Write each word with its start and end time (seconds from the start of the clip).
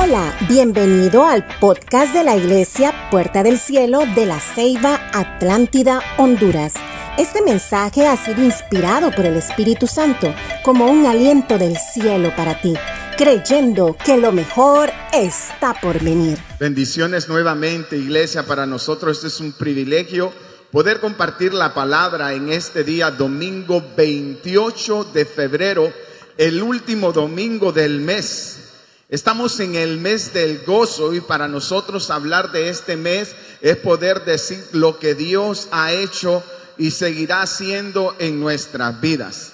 Hola, 0.00 0.32
bienvenido 0.48 1.26
al 1.26 1.44
podcast 1.58 2.14
de 2.14 2.22
la 2.22 2.36
Iglesia 2.36 2.94
Puerta 3.10 3.42
del 3.42 3.58
Cielo 3.58 4.04
de 4.14 4.26
la 4.26 4.38
Ceiba 4.38 5.00
Atlántida, 5.12 6.00
Honduras. 6.18 6.74
Este 7.18 7.42
mensaje 7.42 8.06
ha 8.06 8.16
sido 8.16 8.44
inspirado 8.44 9.10
por 9.10 9.26
el 9.26 9.36
Espíritu 9.36 9.88
Santo 9.88 10.32
como 10.62 10.88
un 10.88 11.04
aliento 11.04 11.58
del 11.58 11.76
cielo 11.76 12.32
para 12.36 12.60
ti, 12.60 12.74
creyendo 13.16 13.96
que 14.04 14.16
lo 14.16 14.30
mejor 14.30 14.92
está 15.12 15.74
por 15.74 16.00
venir. 16.00 16.38
Bendiciones 16.60 17.28
nuevamente, 17.28 17.96
iglesia, 17.96 18.44
para 18.44 18.66
nosotros 18.66 19.16
este 19.16 19.26
es 19.26 19.40
un 19.40 19.50
privilegio 19.50 20.32
poder 20.70 21.00
compartir 21.00 21.52
la 21.52 21.74
palabra 21.74 22.34
en 22.34 22.50
este 22.50 22.84
día, 22.84 23.10
domingo 23.10 23.84
28 23.96 25.08
de 25.12 25.24
febrero, 25.24 25.92
el 26.36 26.62
último 26.62 27.12
domingo 27.12 27.72
del 27.72 28.00
mes. 28.00 28.67
Estamos 29.10 29.58
en 29.60 29.74
el 29.74 29.96
mes 29.96 30.34
del 30.34 30.66
gozo 30.66 31.14
y 31.14 31.22
para 31.22 31.48
nosotros 31.48 32.10
hablar 32.10 32.52
de 32.52 32.68
este 32.68 32.94
mes 32.98 33.34
es 33.62 33.76
poder 33.76 34.26
decir 34.26 34.62
lo 34.72 34.98
que 34.98 35.14
Dios 35.14 35.68
ha 35.70 35.92
hecho 35.92 36.42
y 36.76 36.90
seguirá 36.90 37.40
haciendo 37.40 38.14
en 38.18 38.38
nuestras 38.38 39.00
vidas. 39.00 39.52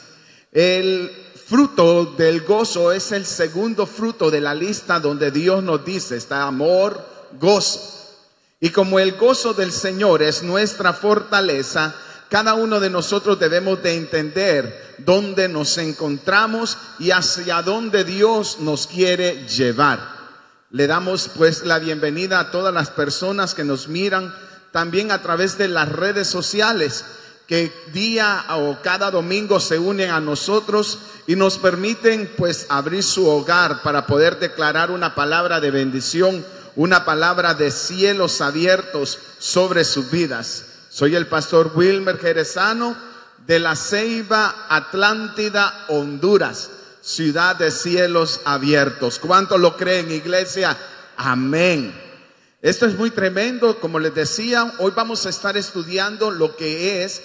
El 0.50 1.08
fruto 1.46 2.04
del 2.18 2.40
gozo 2.40 2.90
es 2.90 3.12
el 3.12 3.24
segundo 3.24 3.86
fruto 3.86 4.28
de 4.28 4.40
la 4.40 4.56
lista 4.56 4.98
donde 4.98 5.30
Dios 5.30 5.62
nos 5.62 5.84
dice, 5.84 6.16
está 6.16 6.42
amor, 6.42 7.00
gozo. 7.38 7.80
Y 8.58 8.70
como 8.70 8.98
el 8.98 9.12
gozo 9.12 9.54
del 9.54 9.70
Señor 9.70 10.24
es 10.24 10.42
nuestra 10.42 10.92
fortaleza, 10.94 11.94
cada 12.28 12.54
uno 12.54 12.80
de 12.80 12.90
nosotros 12.90 13.38
debemos 13.38 13.80
de 13.84 13.94
entender 13.94 14.83
dónde 14.98 15.48
nos 15.48 15.78
encontramos 15.78 16.78
y 16.98 17.10
hacia 17.10 17.62
dónde 17.62 18.04
Dios 18.04 18.58
nos 18.60 18.86
quiere 18.86 19.46
llevar. 19.48 20.14
Le 20.70 20.86
damos 20.86 21.30
pues 21.36 21.64
la 21.64 21.78
bienvenida 21.78 22.40
a 22.40 22.50
todas 22.50 22.74
las 22.74 22.90
personas 22.90 23.54
que 23.54 23.64
nos 23.64 23.88
miran 23.88 24.34
también 24.72 25.12
a 25.12 25.22
través 25.22 25.56
de 25.56 25.68
las 25.68 25.88
redes 25.88 26.26
sociales 26.26 27.04
que 27.46 27.72
día 27.92 28.44
o 28.56 28.78
cada 28.82 29.10
domingo 29.10 29.60
se 29.60 29.78
unen 29.78 30.10
a 30.10 30.20
nosotros 30.20 30.98
y 31.26 31.36
nos 31.36 31.58
permiten 31.58 32.30
pues 32.36 32.66
abrir 32.68 33.02
su 33.02 33.28
hogar 33.28 33.82
para 33.82 34.06
poder 34.06 34.38
declarar 34.38 34.90
una 34.90 35.14
palabra 35.14 35.60
de 35.60 35.70
bendición, 35.70 36.44
una 36.74 37.04
palabra 37.04 37.54
de 37.54 37.70
cielos 37.70 38.40
abiertos 38.40 39.18
sobre 39.38 39.84
sus 39.84 40.10
vidas. 40.10 40.64
Soy 40.90 41.14
el 41.14 41.26
pastor 41.26 41.72
Wilmer 41.74 42.18
Jerezano 42.18 42.96
de 43.46 43.58
la 43.58 43.76
Ceiba 43.76 44.66
Atlántida, 44.68 45.86
Honduras, 45.88 46.70
ciudad 47.02 47.56
de 47.56 47.70
cielos 47.70 48.40
abiertos. 48.44 49.18
¿Cuánto 49.18 49.58
lo 49.58 49.76
creen, 49.76 50.10
iglesia? 50.10 50.76
Amén. 51.16 51.94
Esto 52.62 52.86
es 52.86 52.96
muy 52.96 53.10
tremendo, 53.10 53.78
como 53.78 53.98
les 53.98 54.14
decía, 54.14 54.72
hoy 54.78 54.92
vamos 54.96 55.26
a 55.26 55.28
estar 55.28 55.56
estudiando 55.56 56.30
lo 56.30 56.56
que 56.56 57.04
es 57.04 57.20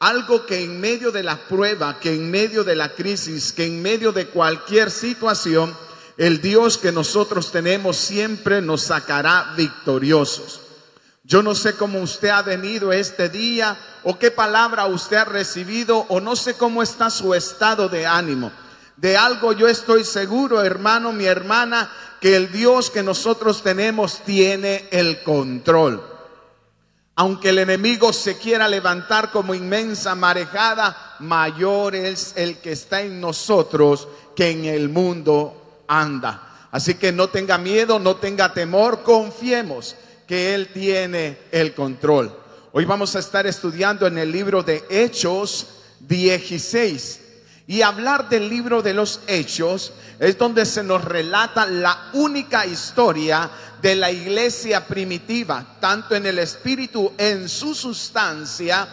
algo 0.00 0.46
que 0.46 0.64
en 0.64 0.80
medio 0.80 1.12
de 1.12 1.22
la 1.22 1.36
prueba, 1.36 2.00
que 2.00 2.14
en 2.14 2.30
medio 2.30 2.64
de 2.64 2.74
la 2.74 2.88
crisis, 2.88 3.52
que 3.52 3.66
en 3.66 3.82
medio 3.82 4.12
de 4.12 4.26
cualquier 4.26 4.90
situación, 4.90 5.76
el 6.16 6.40
Dios 6.40 6.78
que 6.78 6.90
nosotros 6.90 7.52
tenemos 7.52 7.96
siempre 7.96 8.60
nos 8.60 8.82
sacará 8.82 9.54
victoriosos. 9.56 10.60
Yo 11.30 11.44
no 11.44 11.54
sé 11.54 11.76
cómo 11.76 12.00
usted 12.00 12.30
ha 12.30 12.42
venido 12.42 12.92
este 12.92 13.28
día 13.28 13.78
o 14.02 14.18
qué 14.18 14.32
palabra 14.32 14.86
usted 14.86 15.16
ha 15.16 15.24
recibido 15.24 16.04
o 16.08 16.18
no 16.18 16.34
sé 16.34 16.54
cómo 16.54 16.82
está 16.82 17.08
su 17.08 17.34
estado 17.34 17.88
de 17.88 18.04
ánimo. 18.04 18.50
De 18.96 19.16
algo 19.16 19.52
yo 19.52 19.68
estoy 19.68 20.02
seguro, 20.02 20.60
hermano, 20.60 21.12
mi 21.12 21.26
hermana, 21.26 21.88
que 22.20 22.34
el 22.34 22.50
Dios 22.50 22.90
que 22.90 23.04
nosotros 23.04 23.62
tenemos 23.62 24.18
tiene 24.24 24.88
el 24.90 25.22
control. 25.22 26.04
Aunque 27.14 27.50
el 27.50 27.60
enemigo 27.60 28.12
se 28.12 28.36
quiera 28.36 28.66
levantar 28.66 29.30
como 29.30 29.54
inmensa 29.54 30.16
marejada, 30.16 31.14
mayor 31.20 31.94
es 31.94 32.32
el 32.34 32.58
que 32.58 32.72
está 32.72 33.02
en 33.02 33.20
nosotros 33.20 34.08
que 34.34 34.50
en 34.50 34.64
el 34.64 34.88
mundo 34.88 35.84
anda. 35.86 36.66
Así 36.72 36.94
que 36.94 37.12
no 37.12 37.28
tenga 37.28 37.56
miedo, 37.56 38.00
no 38.00 38.16
tenga 38.16 38.52
temor, 38.52 39.04
confiemos 39.04 39.94
que 40.30 40.54
Él 40.54 40.68
tiene 40.68 41.38
el 41.50 41.74
control. 41.74 42.32
Hoy 42.70 42.84
vamos 42.84 43.16
a 43.16 43.18
estar 43.18 43.48
estudiando 43.48 44.06
en 44.06 44.16
el 44.16 44.30
libro 44.30 44.62
de 44.62 44.84
Hechos 44.88 45.66
16. 45.98 47.20
Y 47.66 47.82
hablar 47.82 48.28
del 48.28 48.48
libro 48.48 48.80
de 48.80 48.94
los 48.94 49.22
Hechos 49.26 49.92
es 50.20 50.38
donde 50.38 50.66
se 50.66 50.84
nos 50.84 51.04
relata 51.04 51.66
la 51.66 52.10
única 52.12 52.64
historia 52.64 53.50
de 53.82 53.96
la 53.96 54.12
iglesia 54.12 54.86
primitiva, 54.86 55.78
tanto 55.80 56.14
en 56.14 56.24
el 56.24 56.38
espíritu, 56.38 57.12
en 57.18 57.48
su 57.48 57.74
sustancia, 57.74 58.86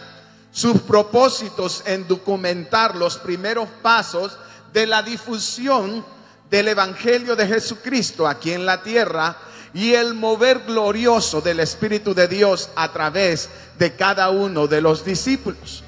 sus 0.50 0.80
propósitos 0.80 1.84
en 1.86 2.08
documentar 2.08 2.96
los 2.96 3.16
primeros 3.16 3.68
pasos 3.80 4.36
de 4.72 4.88
la 4.88 5.04
difusión 5.04 6.04
del 6.50 6.66
Evangelio 6.66 7.36
de 7.36 7.46
Jesucristo 7.46 8.26
aquí 8.26 8.50
en 8.50 8.66
la 8.66 8.82
tierra 8.82 9.36
y 9.74 9.94
el 9.94 10.14
mover 10.14 10.60
glorioso 10.60 11.40
del 11.40 11.60
Espíritu 11.60 12.14
de 12.14 12.28
Dios 12.28 12.70
a 12.76 12.92
través 12.92 13.48
de 13.78 13.94
cada 13.94 14.30
uno 14.30 14.66
de 14.66 14.80
los 14.80 15.04
discípulos. 15.04 15.84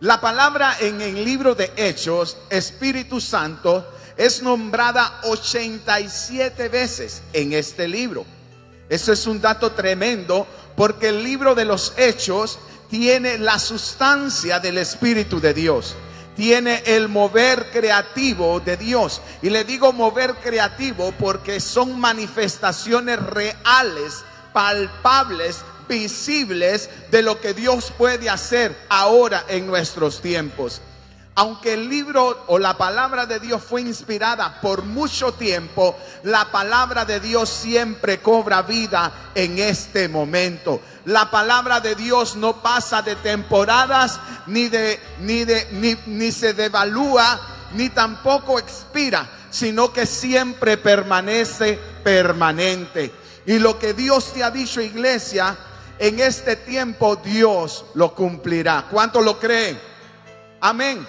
La 0.00 0.20
palabra 0.20 0.76
en 0.80 1.00
el 1.00 1.24
libro 1.24 1.54
de 1.54 1.72
Hechos, 1.76 2.36
Espíritu 2.50 3.20
Santo, 3.20 3.86
es 4.16 4.42
nombrada 4.42 5.20
87 5.24 6.68
veces 6.68 7.22
en 7.32 7.52
este 7.52 7.88
libro. 7.88 8.24
Eso 8.88 9.12
es 9.12 9.26
un 9.26 9.40
dato 9.40 9.72
tremendo 9.72 10.46
porque 10.76 11.08
el 11.08 11.22
libro 11.22 11.54
de 11.54 11.64
los 11.64 11.94
Hechos 11.96 12.58
tiene 12.88 13.38
la 13.38 13.58
sustancia 13.58 14.60
del 14.60 14.78
Espíritu 14.78 15.40
de 15.40 15.54
Dios 15.54 15.96
tiene 16.38 16.84
el 16.86 17.08
mover 17.08 17.68
creativo 17.72 18.60
de 18.60 18.76
Dios. 18.76 19.20
Y 19.42 19.50
le 19.50 19.64
digo 19.64 19.92
mover 19.92 20.36
creativo 20.36 21.12
porque 21.18 21.58
son 21.58 21.98
manifestaciones 21.98 23.18
reales, 23.18 24.24
palpables, 24.52 25.56
visibles 25.88 26.90
de 27.10 27.22
lo 27.22 27.40
que 27.40 27.54
Dios 27.54 27.92
puede 27.98 28.30
hacer 28.30 28.78
ahora 28.88 29.46
en 29.48 29.66
nuestros 29.66 30.22
tiempos 30.22 30.80
aunque 31.38 31.74
el 31.74 31.88
libro 31.88 32.46
o 32.48 32.58
la 32.58 32.76
palabra 32.76 33.24
de 33.24 33.38
Dios 33.38 33.62
fue 33.62 33.82
inspirada 33.82 34.60
por 34.60 34.82
mucho 34.82 35.30
tiempo, 35.30 35.96
la 36.24 36.50
palabra 36.50 37.04
de 37.04 37.20
Dios 37.20 37.48
siempre 37.48 38.18
cobra 38.18 38.62
vida 38.62 39.30
en 39.36 39.60
este 39.60 40.08
momento. 40.08 40.80
La 41.08 41.30
palabra 41.30 41.80
de 41.80 41.94
Dios 41.94 42.36
no 42.36 42.60
pasa 42.60 43.00
de 43.00 43.16
temporadas, 43.16 44.20
ni, 44.46 44.68
de, 44.68 45.00
ni, 45.20 45.46
de, 45.46 45.66
ni, 45.72 45.96
ni 46.04 46.30
se 46.30 46.52
devalúa, 46.52 47.40
ni 47.72 47.88
tampoco 47.88 48.58
expira, 48.58 49.26
sino 49.48 49.90
que 49.90 50.04
siempre 50.04 50.76
permanece 50.76 51.78
permanente. 52.04 53.10
Y 53.46 53.58
lo 53.58 53.78
que 53.78 53.94
Dios 53.94 54.34
te 54.34 54.44
ha 54.44 54.50
dicho, 54.50 54.82
iglesia, 54.82 55.56
en 55.98 56.20
este 56.20 56.56
tiempo 56.56 57.16
Dios 57.16 57.86
lo 57.94 58.14
cumplirá. 58.14 58.84
¿Cuánto 58.90 59.22
lo 59.22 59.40
creen? 59.40 59.80
Amén. 60.60 61.08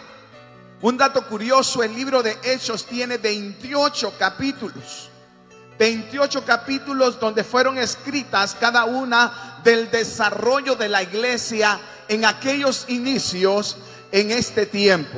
Un 0.79 0.97
dato 0.97 1.27
curioso, 1.27 1.83
el 1.83 1.93
libro 1.93 2.23
de 2.23 2.37
Hechos 2.41 2.85
tiene 2.85 3.17
28 3.17 4.13
capítulos. 4.17 5.09
28 5.79 6.43
capítulos 6.43 7.17
donde 7.19 7.43
fueron 7.43 7.77
escritas 7.77 8.55
cada 8.59 8.83
una 8.83 9.48
del 9.63 9.91
desarrollo 9.91 10.75
de 10.75 10.89
la 10.89 11.03
iglesia 11.03 11.79
en 12.07 12.25
aquellos 12.25 12.85
inicios 12.87 13.77
en 14.11 14.31
este 14.31 14.65
tiempo. 14.65 15.17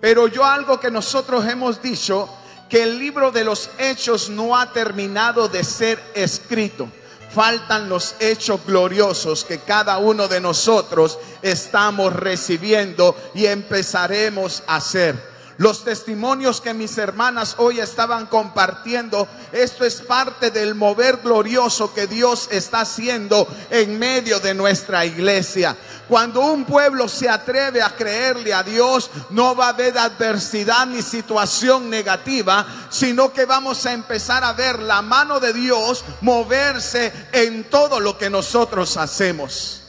Pero 0.00 0.28
yo 0.28 0.44
algo 0.44 0.80
que 0.80 0.90
nosotros 0.90 1.46
hemos 1.46 1.80
dicho, 1.80 2.28
que 2.68 2.82
el 2.82 2.98
libro 2.98 3.30
de 3.30 3.44
los 3.44 3.70
hechos 3.78 4.30
no 4.30 4.56
ha 4.56 4.72
terminado 4.72 5.48
de 5.48 5.62
ser 5.62 6.02
escrito 6.14 6.88
faltan 7.32 7.88
los 7.88 8.14
hechos 8.20 8.60
gloriosos 8.66 9.44
que 9.44 9.58
cada 9.58 9.98
uno 9.98 10.28
de 10.28 10.40
nosotros 10.40 11.18
estamos 11.40 12.12
recibiendo 12.12 13.16
y 13.34 13.46
empezaremos 13.46 14.62
a 14.66 14.76
hacer 14.76 15.31
los 15.58 15.84
testimonios 15.84 16.60
que 16.60 16.74
mis 16.74 16.96
hermanas 16.98 17.56
hoy 17.58 17.80
estaban 17.80 18.26
compartiendo, 18.26 19.28
esto 19.52 19.84
es 19.84 20.00
parte 20.00 20.50
del 20.50 20.74
mover 20.74 21.18
glorioso 21.18 21.92
que 21.92 22.06
Dios 22.06 22.48
está 22.50 22.80
haciendo 22.80 23.46
en 23.70 23.98
medio 23.98 24.40
de 24.40 24.54
nuestra 24.54 25.04
iglesia. 25.04 25.76
Cuando 26.08 26.40
un 26.40 26.64
pueblo 26.64 27.08
se 27.08 27.28
atreve 27.28 27.80
a 27.80 27.94
creerle 27.94 28.52
a 28.52 28.62
Dios, 28.62 29.10
no 29.30 29.54
va 29.54 29.66
a 29.66 29.70
haber 29.70 29.96
adversidad 29.96 30.86
ni 30.86 31.00
situación 31.00 31.88
negativa, 31.88 32.66
sino 32.90 33.32
que 33.32 33.44
vamos 33.44 33.86
a 33.86 33.92
empezar 33.92 34.44
a 34.44 34.52
ver 34.52 34.80
la 34.80 35.00
mano 35.00 35.40
de 35.40 35.52
Dios 35.52 36.04
moverse 36.20 37.12
en 37.32 37.64
todo 37.64 38.00
lo 38.00 38.18
que 38.18 38.28
nosotros 38.28 38.96
hacemos. 38.96 39.82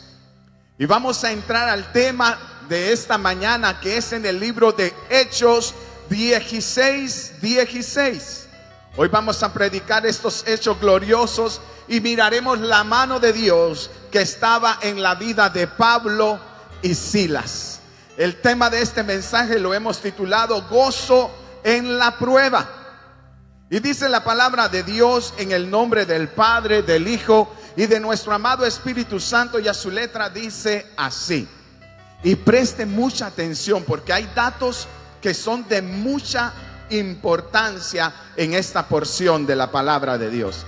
Y 0.78 0.86
vamos 0.86 1.24
a 1.24 1.32
entrar 1.32 1.70
al 1.70 1.92
tema 1.92 2.53
de 2.74 2.92
esta 2.92 3.20
mañana 3.20 3.80
que 3.80 3.98
es 3.98 4.14
en 4.14 4.26
el 4.26 4.40
libro 4.40 4.72
de 4.72 4.92
Hechos 5.08 5.76
16, 6.10 7.34
16. 7.40 8.48
Hoy 8.98 9.10
vamos 9.10 9.44
a 9.44 9.54
predicar 9.54 10.08
estos 10.08 10.44
hechos 10.48 10.80
gloriosos 10.80 11.62
y 11.88 12.02
miraremos 12.02 12.60
la 12.62 12.84
mano 12.84 13.20
de 13.20 13.32
Dios 13.32 13.92
que 14.12 14.24
estaba 14.24 14.80
en 14.82 15.04
la 15.04 15.14
vida 15.14 15.52
de 15.52 15.68
Pablo 15.68 16.40
y 16.82 16.96
Silas. 16.96 17.80
El 18.18 18.42
tema 18.42 18.72
de 18.72 18.82
este 18.82 19.04
mensaje 19.04 19.60
lo 19.60 19.76
hemos 19.76 20.00
titulado 20.00 20.64
Gozo 20.64 21.30
en 21.64 22.00
la 22.00 22.18
prueba. 22.18 22.68
Y 23.70 23.82
dice 23.82 24.10
la 24.10 24.24
palabra 24.24 24.68
de 24.68 24.82
Dios 24.82 25.36
en 25.38 25.52
el 25.52 25.70
nombre 25.70 26.08
del 26.08 26.28
Padre, 26.28 26.82
del 26.82 27.08
Hijo 27.08 27.56
y 27.76 27.86
de 27.86 28.00
nuestro 28.00 28.34
amado 28.34 28.66
Espíritu 28.66 29.20
Santo 29.20 29.60
y 29.60 29.68
a 29.68 29.76
su 29.76 29.92
letra 29.92 30.28
dice 30.28 30.88
así. 30.98 31.48
Y 32.24 32.36
preste 32.36 32.86
mucha 32.86 33.28
atención 33.28 33.84
porque 33.84 34.14
hay 34.14 34.30
datos 34.34 34.88
que 35.22 35.34
son 35.34 35.68
de 35.68 35.82
mucha 35.82 36.54
importancia 36.90 38.14
en 38.36 38.54
esta 38.54 38.88
porción 38.88 39.46
de 39.46 39.56
la 39.56 39.72
palabra 39.72 40.18
de 40.18 40.30
Dios. 40.30 40.66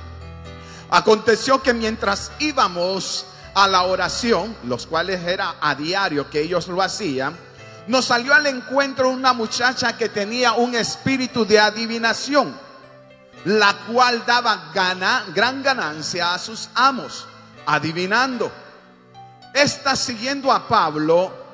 Aconteció 0.89 1.61
que 1.61 1.73
mientras 1.73 2.31
íbamos 2.39 3.25
a 3.53 3.67
la 3.67 3.83
oración, 3.83 4.55
los 4.65 4.85
cuales 4.85 5.23
era 5.25 5.55
a 5.61 5.75
diario 5.75 6.29
que 6.29 6.41
ellos 6.41 6.67
lo 6.67 6.81
hacían, 6.81 7.37
nos 7.87 8.05
salió 8.05 8.33
al 8.33 8.47
encuentro 8.47 9.09
una 9.09 9.31
muchacha 9.33 9.97
que 9.97 10.09
tenía 10.09 10.53
un 10.53 10.75
espíritu 10.75 11.45
de 11.45 11.59
adivinación, 11.59 12.57
la 13.45 13.73
cual 13.87 14.23
daba 14.25 14.71
gran 14.73 15.63
ganancia 15.63 16.33
a 16.33 16.39
sus 16.39 16.69
amos, 16.75 17.27
adivinando. 17.65 18.51
Esta 19.53 19.95
siguiendo 19.95 20.51
a 20.51 20.67
Pablo 20.67 21.44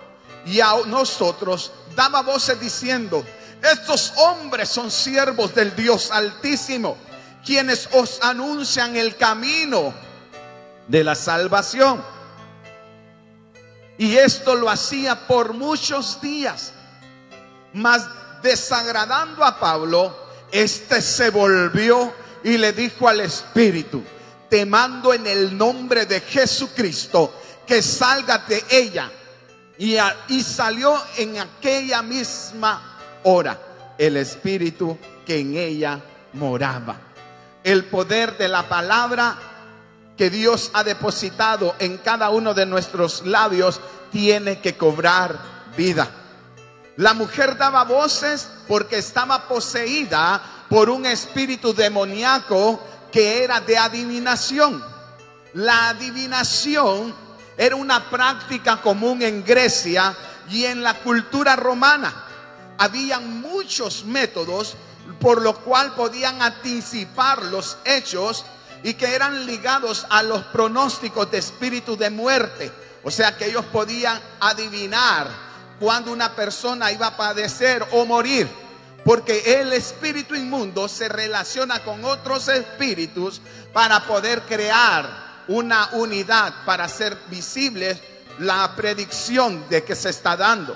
y 0.46 0.60
a 0.60 0.74
nosotros, 0.88 1.72
daba 1.96 2.22
voces 2.22 2.60
diciendo, 2.60 3.24
estos 3.62 4.14
hombres 4.18 4.70
son 4.70 4.90
siervos 4.90 5.54
del 5.54 5.76
Dios 5.76 6.12
Altísimo, 6.12 6.98
quienes 7.46 7.88
os 7.94 8.20
anuncian 8.22 8.96
el 8.96 9.16
camino 9.16 9.94
de 10.88 11.04
la 11.04 11.16
salvación. 11.16 12.04
Y 13.98 14.18
esto 14.18 14.56
lo 14.56 14.70
hacía 14.70 15.28
por 15.28 15.54
muchos 15.54 16.20
días. 16.22 16.74
Mas 17.74 18.08
desagradando 18.42 19.46
a 19.46 19.60
Pablo, 19.60 20.16
este 20.52 21.02
se 21.02 21.30
volvió 21.30 22.14
y 22.44 22.58
le 22.58 22.74
dijo 22.74 23.08
al 23.08 23.22
Espíritu, 23.22 24.04
te 24.50 24.66
mando 24.66 25.14
en 25.14 25.28
el 25.28 25.56
nombre 25.58 26.06
de 26.06 26.20
Jesucristo 26.20 27.34
que 27.66 27.82
salga 27.82 28.40
de 28.40 28.64
ella. 28.70 29.12
Y, 29.81 30.44
salió 30.44 30.95
en 31.18 31.39
aquella 31.39 32.04
misma 32.04 33.19
ora 33.24 33.60
el 33.98 34.16
Espíritu 34.18 34.95
que 35.25 35.39
en 35.39 35.57
ella 35.57 36.00
moraba. 36.33 36.98
El 37.63 37.86
poder 37.86 38.38
de 38.38 38.48
la 38.48 38.69
palabra 38.69 39.36
que 40.16 40.30
Dios 40.30 40.69
ha 40.75 40.83
depositado 40.83 41.74
en 41.80 41.98
cada 41.98 42.30
uno 42.30 42.54
de 42.54 42.68
nuestros 42.68 43.25
labios 43.25 43.81
tiene 44.12 44.60
que 44.60 44.78
cobrar 44.78 45.39
vida. 45.75 46.07
La 46.98 47.16
mujer 47.16 47.57
daba 47.57 47.83
voces 47.83 48.51
porque 48.68 49.00
estaba 49.00 49.48
poseída 49.48 50.44
por 50.69 50.92
un 50.92 51.07
espíritu 51.07 51.74
demoníaco 51.74 52.80
que 53.12 53.44
era 53.44 53.60
de 53.60 53.80
adivinación. 53.80 54.83
La 55.56 55.89
adivinación 55.89 57.16
era 57.57 57.75
una 57.75 58.09
práctica 58.09 58.81
común 58.81 59.21
en 59.21 59.44
Grecia 59.44 60.15
y 60.50 60.65
en 60.65 60.81
la 60.83 60.95
cultura 60.95 61.56
romana 61.56 62.13
habían 62.77 63.42
muchos 63.42 64.06
métodos 64.06 64.75
por 65.19 65.42
lo 65.42 65.56
cual 65.57 65.94
podían 65.94 66.42
anticipar 66.42 67.44
los 67.45 67.77
hechos 67.86 68.45
y 68.83 68.95
que 68.95 69.13
eran 69.13 69.45
ligados 69.45 70.06
a 70.09 70.24
los 70.24 70.44
pronósticos 70.45 71.30
de 71.30 71.38
espíritu 71.38 71.95
de 71.95 72.09
muerte. 72.09 72.71
O 73.03 73.12
sea 73.12 73.38
que 73.38 73.45
ellos 73.45 73.65
podían 73.65 74.19
adivinar 74.39 75.27
cuando 75.80 76.12
una 76.12 76.36
persona 76.36 76.92
iba 76.92 77.07
a 77.07 77.18
padecer 77.18 77.86
o 77.92 78.06
morir. 78.06 78.47
Porque 79.04 79.59
el 79.59 79.74
espíritu 79.74 80.36
inmundo 80.36 80.88
se 80.88 81.09
relaciona 81.09 81.83
con 81.83 82.06
otros 82.06 82.47
espíritus 82.47 83.42
para 83.74 84.06
poder 84.06 84.44
crear 84.44 85.31
una 85.48 85.90
unidad, 85.94 86.54
para 86.66 86.86
hacer 86.86 87.18
visible 87.30 88.00
la 88.40 88.76
predicción 88.76 89.68
de 89.70 89.84
que 89.84 89.96
se 89.96 90.10
está 90.10 90.36
dando. 90.36 90.76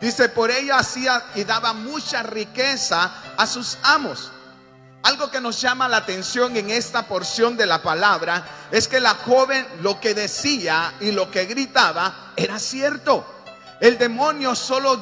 Dice, 0.00 0.28
por 0.28 0.50
ella 0.50 0.78
hacía 0.78 1.24
y 1.34 1.44
daba 1.44 1.72
mucha 1.72 2.22
riqueza 2.22 3.10
a 3.36 3.46
sus 3.46 3.78
amos. 3.82 4.30
Algo 5.02 5.30
que 5.30 5.40
nos 5.40 5.60
llama 5.60 5.88
la 5.88 5.98
atención 5.98 6.56
en 6.56 6.70
esta 6.70 7.06
porción 7.06 7.56
de 7.56 7.66
la 7.66 7.82
palabra 7.82 8.44
es 8.70 8.88
que 8.88 9.00
la 9.00 9.14
joven 9.14 9.66
lo 9.80 10.00
que 10.00 10.14
decía 10.14 10.94
y 11.00 11.12
lo 11.12 11.30
que 11.30 11.46
gritaba 11.46 12.32
era 12.36 12.58
cierto. 12.58 13.24
El 13.80 13.96
demonio 13.96 14.54
solo 14.54 15.00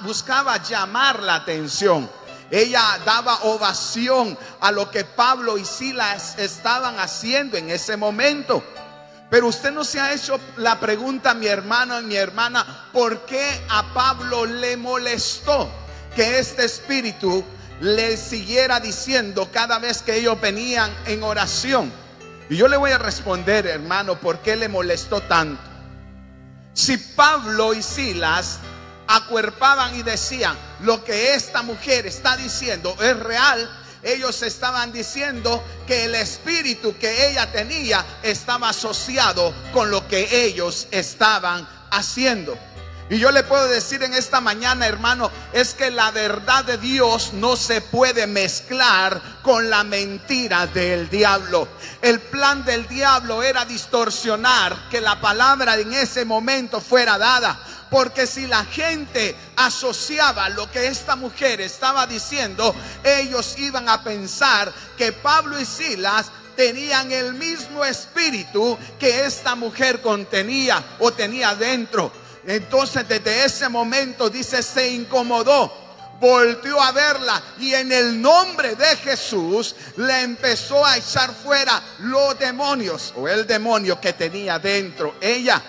buscaba 0.00 0.62
llamar 0.62 1.22
la 1.22 1.36
atención. 1.36 2.10
Ella 2.50 2.98
daba 3.04 3.42
ovación 3.42 4.36
a 4.60 4.72
lo 4.72 4.90
que 4.90 5.04
Pablo 5.04 5.56
y 5.56 5.64
Silas 5.64 6.36
estaban 6.38 6.98
haciendo 6.98 7.56
en 7.56 7.70
ese 7.70 7.96
momento. 7.96 8.62
Pero 9.30 9.46
usted 9.46 9.70
no 9.70 9.84
se 9.84 10.00
ha 10.00 10.12
hecho 10.12 10.40
la 10.56 10.80
pregunta, 10.80 11.34
mi 11.34 11.46
hermano 11.46 12.00
y 12.00 12.04
mi 12.04 12.16
hermana, 12.16 12.88
¿por 12.92 13.24
qué 13.24 13.64
a 13.68 13.94
Pablo 13.94 14.44
le 14.44 14.76
molestó 14.76 15.70
que 16.16 16.40
este 16.40 16.64
espíritu 16.64 17.44
le 17.80 18.16
siguiera 18.16 18.80
diciendo 18.80 19.48
cada 19.52 19.78
vez 19.78 20.02
que 20.02 20.16
ellos 20.16 20.40
venían 20.40 20.92
en 21.06 21.22
oración? 21.22 21.92
Y 22.48 22.56
yo 22.56 22.66
le 22.66 22.76
voy 22.76 22.90
a 22.90 22.98
responder, 22.98 23.68
hermano, 23.68 24.18
¿por 24.18 24.40
qué 24.40 24.56
le 24.56 24.68
molestó 24.68 25.20
tanto? 25.20 25.62
Si 26.74 26.96
Pablo 26.96 27.72
y 27.74 27.82
Silas 27.82 28.58
acuerpaban 29.10 29.94
y 29.96 30.02
decían, 30.02 30.56
lo 30.80 31.04
que 31.04 31.34
esta 31.34 31.62
mujer 31.62 32.06
está 32.06 32.36
diciendo 32.36 32.96
es 33.00 33.18
real, 33.18 33.68
ellos 34.02 34.42
estaban 34.42 34.92
diciendo 34.92 35.62
que 35.86 36.04
el 36.04 36.14
espíritu 36.14 36.96
que 36.98 37.28
ella 37.28 37.50
tenía 37.52 38.04
estaba 38.22 38.70
asociado 38.70 39.52
con 39.72 39.90
lo 39.90 40.06
que 40.08 40.44
ellos 40.44 40.86
estaban 40.90 41.68
haciendo. 41.90 42.56
Y 43.10 43.18
yo 43.18 43.32
le 43.32 43.42
puedo 43.42 43.66
decir 43.66 44.04
en 44.04 44.14
esta 44.14 44.40
mañana, 44.40 44.86
hermano, 44.86 45.32
es 45.52 45.74
que 45.74 45.90
la 45.90 46.12
verdad 46.12 46.64
de 46.64 46.78
Dios 46.78 47.32
no 47.32 47.56
se 47.56 47.80
puede 47.80 48.28
mezclar 48.28 49.20
con 49.42 49.68
la 49.68 49.82
mentira 49.82 50.68
del 50.68 51.10
diablo. 51.10 51.66
El 52.02 52.20
plan 52.20 52.64
del 52.64 52.86
diablo 52.86 53.42
era 53.42 53.64
distorsionar 53.64 54.88
que 54.88 55.00
la 55.00 55.20
palabra 55.20 55.76
en 55.76 55.92
ese 55.92 56.24
momento 56.24 56.80
fuera 56.80 57.18
dada. 57.18 57.60
Porque 57.90 58.26
si 58.26 58.46
la 58.46 58.64
gente 58.64 59.34
asociaba 59.56 60.48
lo 60.48 60.70
que 60.70 60.86
esta 60.86 61.16
mujer 61.16 61.60
estaba 61.60 62.06
diciendo, 62.06 62.74
ellos 63.02 63.56
iban 63.58 63.88
a 63.88 64.02
pensar 64.02 64.72
que 64.96 65.12
Pablo 65.12 65.58
y 65.60 65.64
Silas 65.64 66.26
tenían 66.54 67.10
el 67.10 67.34
mismo 67.34 67.84
espíritu 67.84 68.78
que 68.98 69.24
esta 69.24 69.54
mujer 69.54 70.00
contenía 70.00 70.82
o 71.00 71.12
tenía 71.12 71.54
dentro. 71.54 72.12
Entonces 72.46 73.06
desde 73.08 73.44
ese 73.44 73.68
momento 73.68 74.30
dice, 74.30 74.62
se 74.62 74.90
incomodó 74.90 75.80
volteó 76.20 76.80
a 76.80 76.92
verla 76.92 77.42
y 77.58 77.72
en 77.74 77.90
el 77.90 78.20
nombre 78.20 78.76
de 78.76 78.96
Jesús 78.96 79.74
le 79.96 80.20
empezó 80.20 80.84
a 80.84 80.98
echar 80.98 81.34
fuera 81.34 81.82
los 82.00 82.38
demonios 82.38 83.14
o 83.16 83.26
el 83.26 83.46
demonio 83.46 83.98
que 83.98 84.12
tenía 84.12 84.58
dentro 84.58 85.16
ella. 85.20 85.62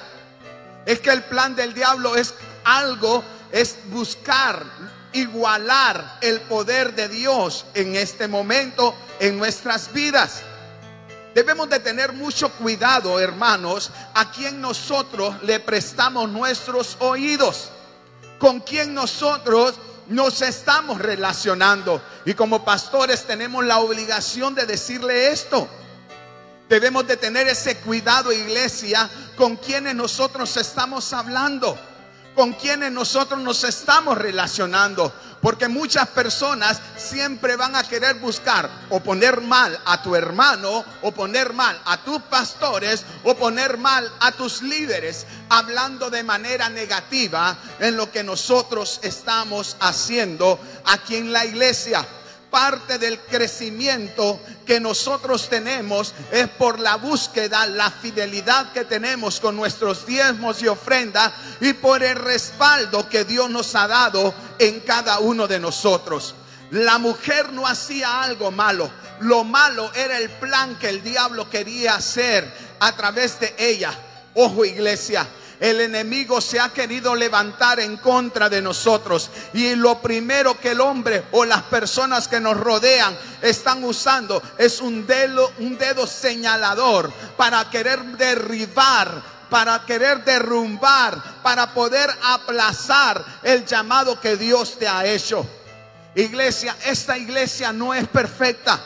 Es 0.85 0.99
que 0.99 1.11
el 1.11 1.23
plan 1.23 1.55
del 1.55 1.73
diablo 1.73 2.15
es 2.15 2.33
algo, 2.63 3.23
es 3.51 3.77
buscar 3.89 4.65
igualar 5.13 6.17
el 6.21 6.41
poder 6.41 6.95
de 6.95 7.09
Dios 7.09 7.65
en 7.73 7.95
este 7.95 8.27
momento 8.27 8.95
en 9.19 9.37
nuestras 9.37 9.91
vidas. 9.93 10.41
Debemos 11.33 11.69
de 11.69 11.79
tener 11.79 12.11
mucho 12.11 12.51
cuidado, 12.51 13.19
hermanos, 13.19 13.91
a 14.13 14.31
quien 14.31 14.59
nosotros 14.59 15.41
le 15.43 15.59
prestamos 15.61 16.29
nuestros 16.29 16.97
oídos, 16.99 17.69
con 18.37 18.59
quien 18.59 18.93
nosotros 18.93 19.75
nos 20.07 20.41
estamos 20.41 20.99
relacionando. 20.99 22.01
Y 22.25 22.33
como 22.33 22.65
pastores 22.65 23.25
tenemos 23.25 23.63
la 23.63 23.79
obligación 23.79 24.55
de 24.55 24.65
decirle 24.65 25.31
esto. 25.31 25.69
Debemos 26.71 27.05
de 27.05 27.17
tener 27.17 27.49
ese 27.49 27.75
cuidado, 27.79 28.31
iglesia, 28.31 29.09
con 29.35 29.57
quienes 29.57 29.93
nosotros 29.93 30.55
estamos 30.55 31.11
hablando, 31.11 31.77
con 32.33 32.53
quienes 32.53 32.93
nosotros 32.93 33.41
nos 33.41 33.65
estamos 33.65 34.17
relacionando. 34.17 35.13
Porque 35.41 35.67
muchas 35.67 36.07
personas 36.07 36.79
siempre 36.95 37.57
van 37.57 37.75
a 37.75 37.83
querer 37.83 38.15
buscar 38.21 38.69
o 38.89 39.01
poner 39.01 39.41
mal 39.41 39.77
a 39.83 40.01
tu 40.01 40.15
hermano, 40.15 40.85
o 41.01 41.11
poner 41.11 41.51
mal 41.51 41.77
a 41.83 42.05
tus 42.05 42.21
pastores, 42.21 43.03
o 43.25 43.35
poner 43.35 43.77
mal 43.77 44.09
a 44.21 44.31
tus 44.31 44.61
líderes, 44.61 45.25
hablando 45.49 46.09
de 46.09 46.23
manera 46.23 46.69
negativa 46.69 47.57
en 47.81 47.97
lo 47.97 48.09
que 48.09 48.23
nosotros 48.23 49.01
estamos 49.03 49.75
haciendo 49.81 50.57
aquí 50.85 51.17
en 51.17 51.33
la 51.33 51.43
iglesia. 51.43 52.07
parte 52.51 52.97
del 52.97 53.17
crecimiento 53.17 54.39
que 54.71 54.79
nosotros 54.79 55.49
tenemos 55.49 56.13
es 56.31 56.47
por 56.47 56.79
la 56.79 56.95
búsqueda, 56.95 57.65
la 57.65 57.91
fidelidad 57.91 58.71
que 58.71 58.85
tenemos 58.85 59.41
con 59.41 59.57
nuestros 59.57 60.05
diezmos 60.05 60.61
y 60.61 60.69
ofrendas 60.69 61.33
y 61.59 61.73
por 61.73 62.01
el 62.01 62.15
respaldo 62.15 63.09
que 63.09 63.25
Dios 63.25 63.49
nos 63.49 63.75
ha 63.75 63.89
dado 63.89 64.33
en 64.59 64.79
cada 64.79 65.19
uno 65.19 65.45
de 65.45 65.59
nosotros. 65.59 66.35
La 66.69 66.99
mujer 66.99 67.51
no 67.51 67.67
hacía 67.67 68.23
algo 68.23 68.49
malo. 68.49 68.89
Lo 69.19 69.43
malo 69.43 69.91
era 69.93 70.17
el 70.17 70.29
plan 70.29 70.77
que 70.77 70.87
el 70.87 71.03
diablo 71.03 71.49
quería 71.49 71.95
hacer 71.95 72.49
a 72.79 72.95
través 72.95 73.41
de 73.41 73.53
ella. 73.57 73.93
Ojo 74.35 74.63
iglesia, 74.63 75.27
el 75.61 75.79
enemigo 75.79 76.41
se 76.41 76.59
ha 76.59 76.69
querido 76.69 77.15
levantar 77.15 77.79
en 77.79 77.97
contra 77.97 78.49
de 78.49 78.63
nosotros. 78.63 79.29
Y 79.53 79.75
lo 79.75 80.01
primero 80.01 80.59
que 80.59 80.71
el 80.71 80.81
hombre 80.81 81.25
o 81.31 81.45
las 81.45 81.61
personas 81.61 82.27
que 82.27 82.39
nos 82.39 82.57
rodean 82.57 83.15
están 83.43 83.83
usando 83.83 84.41
es 84.57 84.81
un 84.81 85.05
dedo, 85.05 85.53
un 85.59 85.77
dedo 85.77 86.07
señalador 86.07 87.13
para 87.37 87.69
querer 87.69 88.03
derribar 88.17 89.39
para 89.51 89.85
querer 89.85 90.23
derrumbar, 90.23 91.41
para 91.43 91.73
poder 91.73 92.09
aplazar 92.23 93.21
el 93.43 93.65
llamado 93.65 94.17
que 94.17 94.37
Dios 94.37 94.79
te 94.79 94.87
ha 94.87 95.05
hecho. 95.05 95.45
Iglesia, 96.15 96.77
esta 96.85 97.17
iglesia 97.17 97.73
no 97.73 97.93
es 97.93 98.07
perfecta. 98.07 98.81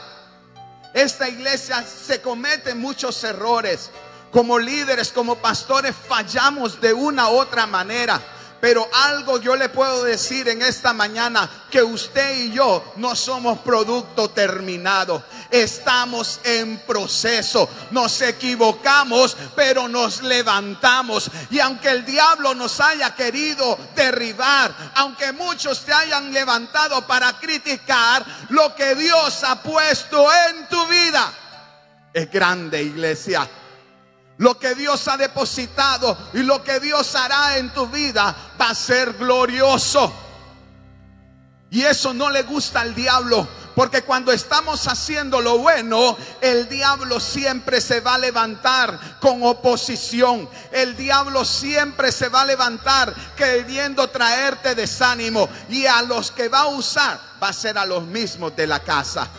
Esta 0.91 1.29
iglesia 1.29 1.83
se 1.83 2.19
cometen 2.19 2.79
muchos 2.79 3.23
errores 3.23 3.91
como 4.35 4.59
líderes, 4.59 5.13
como 5.13 5.37
pastores, 5.37 5.95
fallamos 5.95 6.81
de 6.81 6.91
una 6.91 7.29
u 7.29 7.39
otra 7.39 7.65
manera. 7.65 8.19
Pero 8.59 8.85
algo 8.91 9.39
yo 9.39 9.55
le 9.55 9.69
puedo 9.69 10.03
decir 10.03 10.49
en 10.49 10.61
esta 10.61 10.91
mañana, 10.91 11.49
que 11.71 11.81
usted 11.81 12.35
y 12.39 12.51
yo 12.51 12.83
no 12.97 13.15
somos 13.15 13.59
producto 13.59 14.31
terminado. 14.31 15.23
Estamos 15.49 16.41
en 16.43 16.79
proceso. 16.79 17.69
Nos 17.91 18.19
equivocamos, 18.23 19.37
pero 19.55 19.87
nos 19.87 20.21
levantamos. 20.21 21.31
Y 21.49 21.61
aunque 21.61 21.91
el 21.91 22.03
diablo 22.03 22.53
nos 22.53 22.81
haya 22.81 23.15
querido 23.15 23.79
derribar, 23.95 24.91
aunque 24.95 25.31
muchos 25.31 25.85
te 25.85 25.93
hayan 25.93 26.33
levantado 26.33 27.07
para 27.07 27.39
criticar, 27.39 28.25
lo 28.49 28.75
que 28.75 28.95
Dios 28.95 29.45
ha 29.45 29.63
puesto 29.63 30.27
en 30.49 30.67
tu 30.67 30.85
vida 30.87 31.31
es 32.11 32.29
grande, 32.29 32.83
iglesia. 32.83 33.47
Lo 34.37 34.59
que 34.59 34.75
Dios 34.75 35.07
ha 35.07 35.15
depositado 35.15 36.17
y 36.33 36.39
lo 36.39 36.61
que 36.63 36.79
Dios 36.79 37.15
hará 37.15 37.57
en 37.57 37.73
tu 37.73 37.87
vida 37.87 38.35
va 38.59 38.69
a 38.69 38.75
ser 38.75 39.13
glorioso. 39.13 40.13
Y 41.69 41.83
eso 41.83 42.13
no 42.13 42.29
le 42.29 42.43
gusta 42.43 42.81
al 42.81 42.93
diablo. 42.93 43.47
Porque 43.75 44.03
cuando 44.03 44.31
estamos 44.31 44.87
haciendo 44.87 45.41
lo 45.41 45.57
bueno, 45.57 46.17
el 46.39 46.69
diablo 46.69 47.19
siempre 47.19 47.81
se 47.81 47.99
va 47.99 48.15
a 48.15 48.17
levantar 48.17 49.19
con 49.19 49.43
oposición. 49.43 50.49
El 50.71 50.95
diablo 50.95 51.43
siempre 51.43 52.13
se 52.13 52.29
va 52.29 52.41
a 52.41 52.45
levantar 52.45 53.13
queriendo 53.35 54.09
traerte 54.09 54.75
desánimo. 54.75 55.49
Y 55.69 55.85
a 55.85 56.01
los 56.01 56.31
que 56.31 56.47
va 56.47 56.59
a 56.59 56.67
usar 56.67 57.19
va 57.41 57.49
a 57.49 57.53
ser 57.53 57.77
a 57.77 57.85
los 57.85 58.03
mismos 58.03 58.55
de 58.55 58.67
la 58.67 58.79
casa 58.79 59.29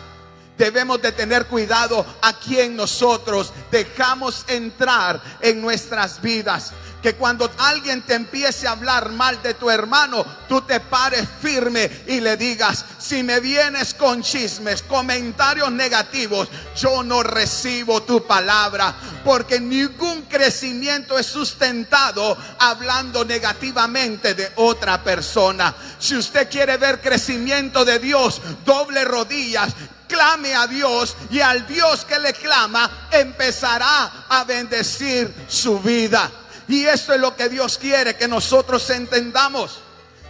debemos 0.57 1.01
de 1.01 1.11
tener 1.11 1.45
cuidado 1.45 2.05
a 2.21 2.33
quien 2.33 2.75
nosotros 2.75 3.53
dejamos 3.71 4.43
entrar 4.47 5.21
en 5.41 5.61
nuestras 5.61 6.21
vidas. 6.21 6.73
Que 7.01 7.13
cuando 7.13 7.49
alguien 7.59 8.01
te 8.01 8.15
empiece 8.15 8.67
a 8.67 8.71
hablar 8.71 9.11
mal 9.11 9.41
de 9.43 9.53
tu 9.53 9.69
hermano, 9.69 10.25
tú 10.49 10.61
te 10.61 10.79
pares 10.79 11.25
firme 11.41 11.89
y 12.07 12.19
le 12.19 12.35
digas, 12.37 12.83
si 12.97 13.21
me 13.21 13.39
vienes 13.39 13.93
con 13.93 14.23
chismes, 14.23 14.81
comentarios 14.81 15.71
negativos, 15.71 16.49
yo 16.75 17.03
no 17.03 17.21
recibo 17.21 18.01
tu 18.01 18.25
palabra, 18.25 18.95
porque 19.23 19.59
ningún 19.59 20.23
crecimiento 20.23 21.19
es 21.19 21.27
sustentado 21.27 22.35
hablando 22.59 23.23
negativamente 23.23 24.33
de 24.33 24.51
otra 24.55 25.01
persona. 25.03 25.73
Si 25.99 26.15
usted 26.15 26.49
quiere 26.49 26.77
ver 26.77 26.99
crecimiento 26.99 27.85
de 27.85 27.99
Dios, 27.99 28.41
doble 28.65 29.05
rodillas 29.05 29.71
clame 30.07 30.55
a 30.55 30.67
Dios 30.67 31.15
y 31.29 31.39
al 31.39 31.67
Dios 31.67 32.05
que 32.05 32.19
le 32.19 32.33
clama 32.33 33.07
empezará 33.11 34.25
a 34.29 34.43
bendecir 34.43 35.33
su 35.47 35.79
vida. 35.79 36.31
Y 36.67 36.85
esto 36.85 37.13
es 37.13 37.19
lo 37.19 37.35
que 37.35 37.49
Dios 37.49 37.77
quiere 37.77 38.15
que 38.15 38.27
nosotros 38.27 38.89
entendamos. 38.89 39.79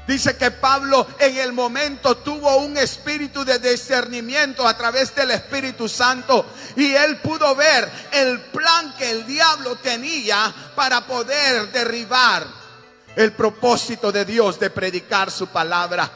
Dice 0.07 0.38
que 0.38 0.51
Pablo 0.51 1.05
en 1.19 1.38
el 1.38 1.51
momento 1.51 2.15
tuvo 2.17 2.55
un 2.57 2.77
espíritu 2.77 3.43
de 3.43 3.60
discernimiento 3.60 4.65
a 4.65 4.77
través 4.77 5.13
del 5.13 5.31
Espíritu 5.31 5.89
Santo 5.89 6.46
y 6.77 6.93
él 6.93 7.17
pudo 7.17 7.53
ver 7.55 7.91
el 8.13 8.39
plan 8.39 8.96
que 8.98 9.12
el 9.12 9.27
diablo 9.27 9.75
tenía 9.75 10.53
para 10.75 11.05
poder 11.05 11.74
derribar 11.74 12.48
el 13.17 13.34
propósito 13.34 14.10
de 14.12 14.24
Dios 14.24 14.57
de 14.57 14.69
predicar 14.69 15.29
su 15.29 15.48
palabra. 15.48 16.10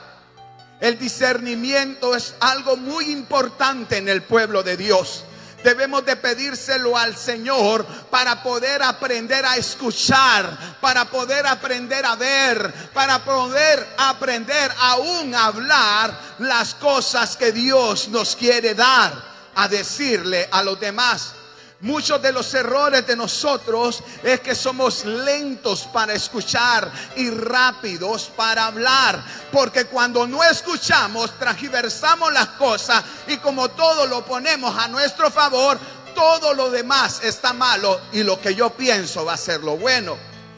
El 0.81 0.97
discernimiento 0.97 2.15
es 2.15 2.33
algo 2.39 2.75
muy 2.75 3.11
importante 3.11 3.97
en 3.97 4.09
el 4.09 4.23
pueblo 4.23 4.63
de 4.63 4.75
Dios. 4.75 5.23
Debemos 5.63 6.03
de 6.03 6.15
pedírselo 6.15 6.97
al 6.97 7.15
Señor 7.15 7.85
para 8.09 8.41
poder 8.41 8.81
aprender 8.81 9.45
a 9.45 9.57
escuchar, 9.57 10.77
para 10.81 11.05
poder 11.05 11.45
aprender 11.45 12.03
a 12.03 12.15
ver, 12.15 12.73
para 12.95 13.23
poder 13.23 13.87
aprender 13.95 14.71
aún 14.79 15.35
a 15.35 15.45
hablar 15.45 16.19
las 16.39 16.73
cosas 16.73 17.37
que 17.37 17.51
Dios 17.51 18.07
nos 18.07 18.35
quiere 18.35 18.73
dar 18.73 19.13
a 19.53 19.67
decirle 19.67 20.49
a 20.51 20.63
los 20.63 20.79
demás. 20.79 21.33
Muchos 21.81 22.21
de 22.21 22.31
los 22.31 22.53
errores 22.53 23.07
de 23.07 23.15
nosotros 23.15 24.03
es 24.23 24.39
que 24.41 24.53
somos 24.53 25.03
lentos 25.03 25.89
para 25.91 26.13
escuchar 26.13 26.91
y 27.15 27.31
rápidos 27.31 28.31
para 28.35 28.67
hablar. 28.67 29.23
Porque 29.51 29.85
cuando 29.85 30.27
no 30.27 30.43
escuchamos, 30.43 31.37
transversamos 31.39 32.31
las 32.31 32.49
cosas 32.49 33.03
y 33.27 33.37
como 33.37 33.69
todo 33.69 34.05
lo 34.05 34.23
ponemos 34.23 34.77
a 34.77 34.87
nuestro 34.89 35.31
favor, 35.31 35.79
todo 36.13 36.53
lo 36.53 36.69
demás 36.69 37.21
está 37.23 37.51
malo 37.51 37.99
y 38.11 38.21
lo 38.21 38.39
que 38.39 38.53
yo 38.53 38.69
pienso 38.69 39.25
va 39.25 39.33
a 39.33 39.37
ser 39.37 39.61
lo 39.61 39.75
bueno. 39.75 40.17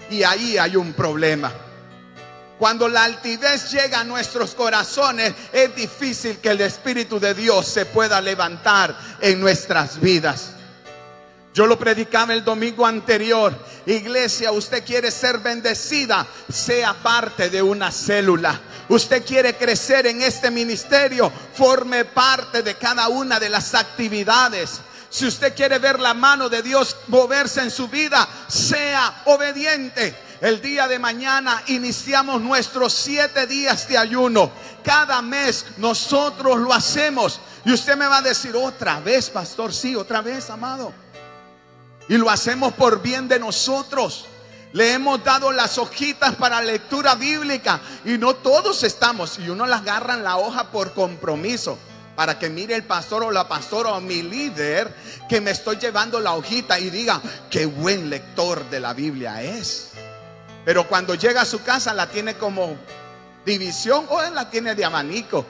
Y 0.09 0.23
ahí 0.23 0.57
hay 0.57 0.75
un 0.75 0.91
problema. 0.91 1.53
Cuando 2.59 2.89
la 2.89 3.05
altivez 3.05 3.71
llega 3.71 4.01
a 4.01 4.03
nuestros 4.03 4.53
corazones, 4.55 5.33
es 5.53 5.73
difícil 5.73 6.39
que 6.39 6.49
el 6.49 6.59
Espíritu 6.59 7.17
de 7.17 7.33
Dios 7.33 7.65
se 7.65 7.85
pueda 7.85 8.19
levantar 8.19 8.97
en 9.21 9.39
nuestras 9.39 10.01
vidas. 10.01 10.52
Yo 11.53 11.67
lo 11.67 11.77
predicaba 11.77 12.33
el 12.33 12.43
domingo 12.43 12.83
anterior. 12.85 13.53
Iglesia, 13.85 14.51
usted 14.51 14.83
quiere 14.83 15.11
ser 15.11 15.37
bendecida, 15.37 16.25
sea 16.51 16.95
parte 16.95 17.49
de 17.51 17.61
una 17.61 17.91
célula. 17.91 18.59
Usted 18.89 19.23
quiere 19.23 19.55
crecer 19.55 20.07
en 20.07 20.23
este 20.23 20.49
ministerio, 20.49 21.31
forme 21.53 22.05
parte 22.05 22.63
de 22.63 22.75
cada 22.75 23.07
una 23.07 23.39
de 23.39 23.49
las 23.49 23.75
actividades. 23.75 24.81
Si 25.11 25.27
usted 25.27 25.53
quiere 25.53 25.77
ver 25.77 25.99
la 25.99 26.15
mano 26.15 26.49
de 26.49 26.63
Dios 26.63 26.97
moverse 27.07 27.61
en 27.61 27.69
su 27.69 27.87
vida, 27.87 28.27
sea 28.47 29.21
obediente. 29.25 30.15
El 30.41 30.59
día 30.59 30.87
de 30.87 30.97
mañana 30.97 31.61
iniciamos 31.67 32.41
nuestros 32.41 32.93
siete 32.93 33.45
días 33.45 33.87
de 33.87 33.99
ayuno. 33.99 34.51
Cada 34.83 35.21
mes 35.21 35.67
nosotros 35.77 36.57
lo 36.57 36.73
hacemos. 36.73 37.39
Y 37.63 37.71
usted 37.71 37.95
me 37.95 38.07
va 38.07 38.17
a 38.17 38.21
decir 38.23 38.55
otra 38.55 38.99
vez, 39.01 39.29
pastor, 39.29 39.71
sí, 39.71 39.95
otra 39.95 40.21
vez, 40.21 40.49
amado. 40.49 41.02
Y 42.09 42.17
lo 42.17 42.29
hacemos 42.29 42.73
por 42.73 43.01
bien 43.01 43.27
de 43.27 43.39
nosotros. 43.39 44.25
Le 44.73 44.93
hemos 44.93 45.23
dado 45.23 45.51
las 45.51 45.77
hojitas 45.77 46.35
para 46.35 46.61
lectura 46.61 47.15
bíblica 47.15 47.79
y 48.05 48.17
no 48.17 48.33
todos 48.35 48.83
estamos. 48.83 49.39
Y 49.39 49.49
uno 49.49 49.65
las 49.65 49.81
agarra 49.81 50.15
en 50.15 50.23
la 50.23 50.37
hoja 50.37 50.71
por 50.71 50.93
compromiso. 50.93 51.77
Para 52.15 52.37
que 52.37 52.49
mire 52.49 52.75
el 52.75 52.83
pastor 52.83 53.23
o 53.23 53.31
la 53.31 53.47
pastora 53.47 53.93
o 53.93 54.01
mi 54.01 54.21
líder 54.21 54.93
que 55.27 55.41
me 55.41 55.51
estoy 55.51 55.77
llevando 55.77 56.19
la 56.19 56.33
hojita 56.33 56.79
y 56.79 56.89
diga, 56.89 57.19
qué 57.49 57.65
buen 57.65 58.09
lector 58.09 58.69
de 58.69 58.79
la 58.79 58.93
Biblia 58.93 59.41
es. 59.41 59.91
Pero 60.65 60.87
cuando 60.87 61.15
llega 61.15 61.41
a 61.41 61.45
su 61.45 61.63
casa 61.63 61.93
la 61.93 62.07
tiene 62.07 62.35
como 62.35 62.75
división 63.45 64.05
o 64.09 64.21
la 64.21 64.49
tiene 64.49 64.75
de 64.75 64.85
abanico. 64.85 65.45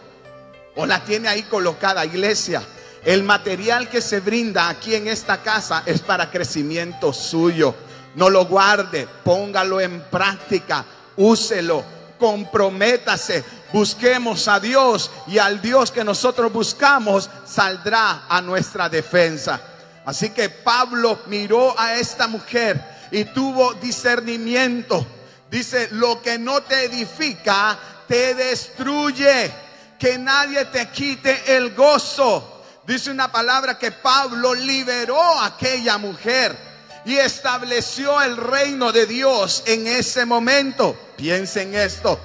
O 0.75 0.85
la 0.85 1.03
tiene 1.03 1.27
ahí 1.27 1.43
colocada, 1.43 2.05
iglesia. 2.05 2.63
El 3.05 3.23
material 3.23 3.89
que 3.89 4.01
se 4.01 4.21
brinda 4.21 4.69
aquí 4.69 4.95
en 4.95 5.07
esta 5.07 5.41
casa 5.41 5.83
es 5.85 5.99
para 6.01 6.31
crecimiento 6.31 7.11
suyo. 7.11 7.75
No 8.15 8.29
lo 8.29 8.45
guarde, 8.45 9.07
póngalo 9.23 9.81
en 9.81 10.01
práctica, 10.03 10.85
úselo, 11.17 11.83
comprométase, 12.17 13.43
busquemos 13.73 14.47
a 14.47 14.59
Dios 14.59 15.11
y 15.27 15.37
al 15.37 15.61
Dios 15.61 15.91
que 15.91 16.03
nosotros 16.03 16.53
buscamos 16.53 17.29
saldrá 17.45 18.23
a 18.29 18.41
nuestra 18.41 18.87
defensa. 18.87 19.59
Así 20.05 20.29
que 20.29 20.49
Pablo 20.49 21.19
miró 21.27 21.77
a 21.77 21.95
esta 21.95 22.27
mujer 22.27 22.81
y 23.11 23.25
tuvo 23.25 23.73
discernimiento. 23.73 25.05
Dice, 25.51 25.89
lo 25.91 26.21
que 26.21 26.37
no 26.39 26.61
te 26.61 26.85
edifica, 26.85 27.77
te 28.07 28.33
destruye 28.33 29.51
que 29.99 30.17
nadie 30.17 30.65
te 30.65 30.89
quite 30.89 31.57
el 31.57 31.73
gozo. 31.75 32.52
Dice 32.85 33.11
una 33.11 33.31
palabra 33.31 33.79
que 33.79 33.91
Pablo 33.91 34.53
liberó 34.53 35.21
a 35.21 35.45
aquella 35.45 35.97
mujer 35.97 36.55
y 37.05 37.15
estableció 37.15 38.21
el 38.21 38.35
reino 38.35 38.91
de 38.91 39.05
Dios 39.05 39.63
en 39.65 39.87
ese 39.87 40.25
momento. 40.25 40.97
Piensen 41.15 41.75
esto. 41.75 42.19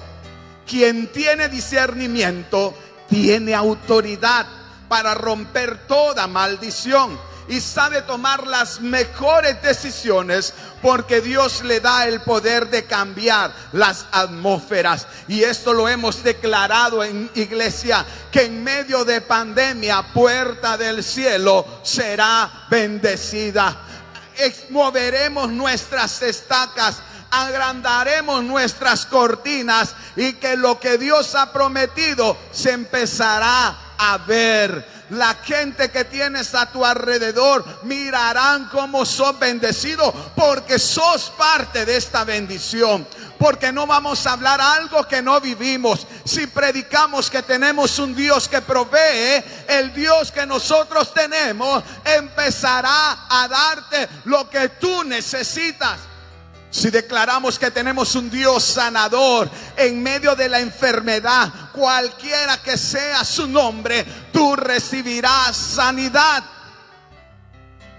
Quien 0.67 1.07
tiene 1.11 1.47
discernimiento 1.47 2.73
tiene 3.07 3.55
autoridad 3.55 4.45
para 4.89 5.15
romper 5.15 5.87
toda 5.87 6.27
maldición 6.27 7.17
y 7.49 7.59
sabe 7.59 8.03
tomar 8.03 8.47
las 8.47 8.79
mejores 8.79 9.61
decisiones 9.61 10.53
porque 10.81 11.19
Dios 11.19 11.63
le 11.63 11.79
da 11.79 12.07
el 12.07 12.21
poder 12.21 12.69
de 12.69 12.85
cambiar 12.85 13.51
las 13.73 14.05
atmósferas. 14.11 15.07
Y 15.27 15.43
esto 15.43 15.73
lo 15.73 15.89
hemos 15.89 16.23
declarado 16.23 17.03
en 17.03 17.29
iglesia, 17.35 18.05
que 18.31 18.43
en 18.43 18.63
medio 18.63 19.03
de 19.03 19.19
pandemia, 19.21 20.13
puerta 20.13 20.77
del 20.77 21.03
cielo 21.03 21.65
será 21.83 22.67
bendecida. 22.69 23.77
Moveremos 24.69 25.49
nuestras 25.49 26.21
estacas 26.21 27.01
agrandaremos 27.31 28.43
nuestras 28.43 29.05
cortinas 29.05 29.93
y 30.15 30.33
que 30.33 30.57
lo 30.57 30.79
que 30.79 30.97
Dios 30.97 31.35
ha 31.35 31.53
prometido 31.53 32.35
se 32.51 32.71
empezará 32.71 33.77
a 33.97 34.17
ver. 34.19 34.88
La 35.09 35.35
gente 35.35 35.89
que 35.89 36.05
tienes 36.05 36.53
a 36.53 36.67
tu 36.67 36.85
alrededor 36.85 37.65
mirarán 37.83 38.69
cómo 38.69 39.05
sos 39.05 39.37
bendecido 39.39 40.11
porque 40.35 40.77
sos 40.77 41.31
parte 41.37 41.85
de 41.85 41.97
esta 41.97 42.23
bendición. 42.23 43.07
Porque 43.37 43.71
no 43.71 43.87
vamos 43.87 44.27
a 44.27 44.33
hablar 44.33 44.59
algo 44.59 45.07
que 45.07 45.21
no 45.21 45.39
vivimos. 45.39 46.05
Si 46.25 46.47
predicamos 46.47 47.29
que 47.29 47.41
tenemos 47.41 47.97
un 47.97 48.13
Dios 48.13 48.47
que 48.47 48.61
provee, 48.61 49.43
el 49.67 49.93
Dios 49.93 50.31
que 50.31 50.45
nosotros 50.45 51.13
tenemos 51.13 51.83
empezará 52.03 53.25
a 53.29 53.47
darte 53.47 54.09
lo 54.25 54.49
que 54.49 54.69
tú 54.69 55.03
necesitas. 55.05 56.08
Si 56.71 56.91
declaramos 56.91 57.57
que 57.57 57.71
tenemos 57.71 58.13
un 58.15 58.29
Dios 58.29 58.63
sanador 58.63 59.49
en 59.75 60.03
medio 60.03 60.35
de 60.35 60.47
la 60.47 60.59
enfermedad, 60.59 61.51
cualquiera 61.73 62.61
que 62.61 62.77
sea 62.77 63.25
su 63.25 63.47
nombre, 63.47 64.05
tú 64.31 64.55
recibirás 64.55 65.57
sanidad. 65.57 66.43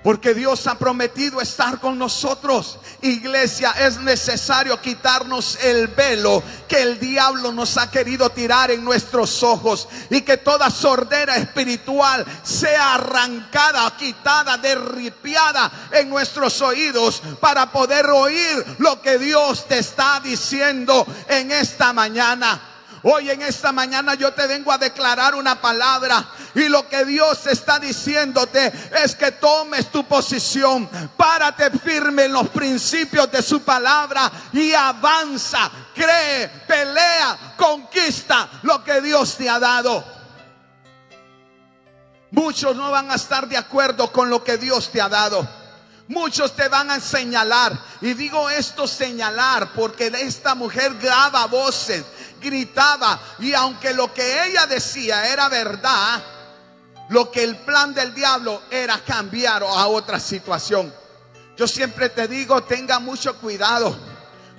Porque 0.02 0.33
Dios 0.33 0.66
ha 0.66 0.76
prometido 0.76 1.42
estar 1.42 1.78
con 1.78 1.99
nosotros. 1.99 2.78
Iglesia, 3.02 3.73
es 3.73 3.99
necesario 3.99 4.80
quitarnos 4.80 5.59
el 5.62 5.88
velo 5.88 6.42
que 6.66 6.80
el 6.80 6.99
diablo 6.99 7.52
nos 7.52 7.76
ha 7.76 7.90
querido 7.90 8.30
tirar 8.30 8.71
en 8.71 8.83
nuestros 8.83 9.42
ojos 9.42 9.88
y 10.09 10.23
que 10.23 10.38
toda 10.38 10.71
sordera 10.71 11.37
espiritual 11.37 12.25
sea 12.42 12.95
arrancada, 12.95 13.95
quitada, 13.99 14.57
derripiada 14.57 15.71
en 15.92 16.09
nuestros 16.09 16.62
oídos 16.62 17.23
para 17.38 17.71
poder 17.71 18.07
oír 18.07 18.64
lo 18.78 19.02
que 19.02 19.19
Dios 19.19 19.66
te 19.69 19.80
está 19.80 20.21
diciendo 20.21 21.07
en 21.28 21.50
esta 21.52 21.92
mañana. 21.92 22.71
Hoy 23.02 23.30
en 23.30 23.40
esta 23.40 23.73
mañana 23.73 24.14
yo 24.14 24.33
te 24.35 24.47
vengo 24.47 24.71
a 24.71 24.76
declarar 24.76 25.35
una 25.35 25.61
palabra 25.61 26.26
y 26.54 26.69
lo 26.69 26.88
que 26.88 27.04
Dios 27.04 27.47
está 27.47 27.78
diciéndote 27.78 28.73
es 29.02 29.14
que 29.14 29.33
tomes 29.33 29.90
tu 29.90 30.04
posición, 30.04 30.88
párate 31.16 31.71
firme 31.71 32.25
en 32.25 32.33
los 32.33 32.49
principios 32.49 33.30
de 33.30 33.42
su 33.42 33.62
palabra 33.62 34.30
y 34.52 34.73
avanza, 34.73 35.71
cree, 35.95 36.49
pelea, 36.66 37.54
conquista 37.57 38.49
lo 38.62 38.83
que 38.83 39.00
Dios 39.00 39.37
te 39.37 39.49
ha 39.49 39.59
dado. 39.59 40.04
Muchos 42.33 42.76
no 42.76 42.90
van 42.90 43.11
a 43.11 43.16
estar 43.16 43.49
de 43.49 43.57
acuerdo 43.57 44.12
con 44.12 44.30
lo 44.30 44.45
que 44.45 44.57
Dios 44.57 44.90
te 44.90 45.00
ha 45.00 45.09
dado. 45.09 45.49
Muchos 46.07 46.54
te 46.57 46.69
van 46.69 46.90
a 46.90 47.00
señalar. 47.00 47.76
Y 48.00 48.15
digo 48.15 48.50
esto 48.50 48.86
señalar 48.86 49.73
porque 49.75 50.13
esta 50.15 50.54
mujer 50.54 50.95
graba 50.95 51.47
voces 51.47 52.04
gritaba. 52.41 53.21
Y 53.39 53.52
aunque 53.52 53.95
lo 53.95 54.13
que 54.13 54.47
ella 54.47 54.67
decía 54.67 55.28
era 55.28 55.49
verdad, 55.49 56.23
lo 57.10 57.30
que 57.30 57.42
el 57.42 57.56
plan 57.56 57.92
del 57.92 58.14
diablo 58.14 58.62
era 58.70 58.99
cambiar 59.04 59.62
a 59.62 59.86
otra 59.88 60.18
situación. 60.18 60.92
Yo 61.56 61.66
siempre 61.66 62.08
te 62.08 62.26
digo, 62.28 62.62
tenga 62.62 62.99
mucho 63.00 63.36
cuidado 63.36 63.96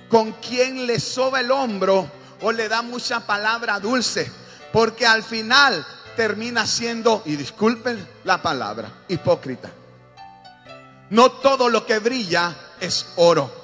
con 0.08 0.32
quien 0.32 0.86
le 0.86 1.00
soba 1.00 1.40
el 1.40 1.50
hombro 1.50 2.10
o 2.42 2.52
le 2.52 2.68
da 2.68 2.82
mucha 2.82 3.20
palabra 3.20 3.80
dulce, 3.80 4.30
porque 4.70 5.06
al 5.06 5.22
final 5.22 5.84
termina 6.14 6.66
siendo, 6.66 7.22
y 7.24 7.36
disculpen 7.36 8.06
la 8.24 8.42
palabra, 8.42 8.92
hipócrita. 9.08 9.70
No 11.08 11.32
todo 11.32 11.70
lo 11.70 11.86
que 11.86 12.00
brilla 12.00 12.54
es 12.78 13.06
oro. 13.16 13.62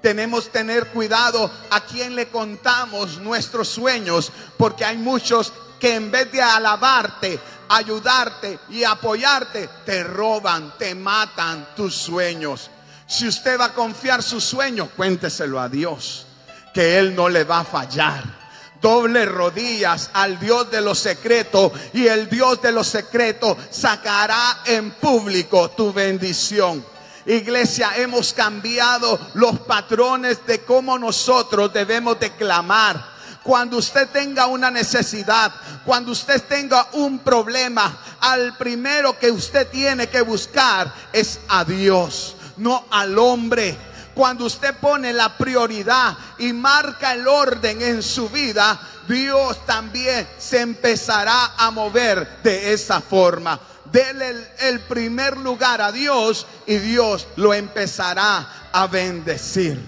Tenemos 0.00 0.44
que 0.44 0.50
tener 0.50 0.86
cuidado 0.88 1.50
a 1.70 1.80
quien 1.80 2.14
le 2.14 2.28
contamos 2.28 3.18
nuestros 3.18 3.68
sueños, 3.68 4.30
porque 4.56 4.84
hay 4.84 4.98
muchos 4.98 5.52
que 5.80 5.94
en 5.94 6.10
vez 6.10 6.30
de 6.30 6.42
alabarte, 6.42 7.40
ayudarte 7.70 8.58
y 8.68 8.84
apoyarte, 8.84 9.68
te 9.84 10.04
roban, 10.04 10.74
te 10.78 10.94
matan 10.94 11.68
tus 11.74 11.94
sueños. 11.94 12.70
Si 13.06 13.26
usted 13.26 13.58
va 13.58 13.66
a 13.66 13.74
confiar 13.74 14.22
sus 14.22 14.44
sueños, 14.44 14.90
cuénteselo 14.96 15.60
a 15.60 15.68
Dios, 15.68 16.26
que 16.74 16.98
Él 16.98 17.14
no 17.14 17.28
le 17.28 17.44
va 17.44 17.60
a 17.60 17.64
fallar 17.64 18.40
doble 18.80 19.26
rodillas 19.26 20.10
al 20.14 20.38
Dios 20.38 20.70
de 20.70 20.80
los 20.80 20.98
secretos 20.98 21.72
y 21.92 22.06
el 22.06 22.28
Dios 22.28 22.62
de 22.62 22.72
los 22.72 22.86
secretos 22.86 23.56
sacará 23.70 24.60
en 24.64 24.92
público 24.92 25.70
tu 25.70 25.92
bendición. 25.92 26.84
Iglesia, 27.26 27.92
hemos 27.96 28.32
cambiado 28.32 29.18
los 29.34 29.60
patrones 29.60 30.46
de 30.46 30.62
cómo 30.62 30.98
nosotros 30.98 31.72
debemos 31.72 32.18
de 32.18 32.30
clamar. 32.32 33.09
Cuando 33.42 33.78
usted 33.78 34.08
tenga 34.08 34.46
una 34.46 34.70
necesidad, 34.70 35.52
cuando 35.84 36.12
usted 36.12 36.42
tenga 36.42 36.88
un 36.92 37.20
problema, 37.20 37.98
al 38.20 38.56
primero 38.56 39.18
que 39.18 39.30
usted 39.30 39.68
tiene 39.68 40.08
que 40.08 40.20
buscar 40.20 40.92
es 41.12 41.40
a 41.48 41.64
Dios, 41.64 42.36
no 42.58 42.86
al 42.90 43.18
hombre. 43.18 43.76
Cuando 44.14 44.44
usted 44.44 44.74
pone 44.74 45.12
la 45.12 45.38
prioridad 45.38 46.16
y 46.38 46.52
marca 46.52 47.14
el 47.14 47.26
orden 47.26 47.80
en 47.80 48.02
su 48.02 48.28
vida, 48.28 48.78
Dios 49.08 49.64
también 49.64 50.28
se 50.38 50.60
empezará 50.60 51.54
a 51.56 51.70
mover 51.70 52.42
de 52.42 52.72
esa 52.74 53.00
forma. 53.00 53.58
Dele 53.90 54.52
el, 54.58 54.80
primer 54.80 55.36
lugar 55.36 55.80
a 55.80 55.90
Dios 55.90 56.46
y 56.66 56.76
Dios 56.76 57.26
lo 57.36 57.54
empezará 57.54 58.68
a 58.72 58.86
bendecir. 58.86 59.82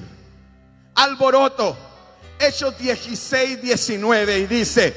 Alboroto, 0.94 1.76
Hechos 2.42 2.76
16, 2.76 3.62
19 3.62 4.38
y 4.38 4.46
dice, 4.46 4.96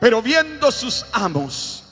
pero 0.00 0.20
viendo 0.20 0.72
sus 0.72 1.06
amos 1.12 1.84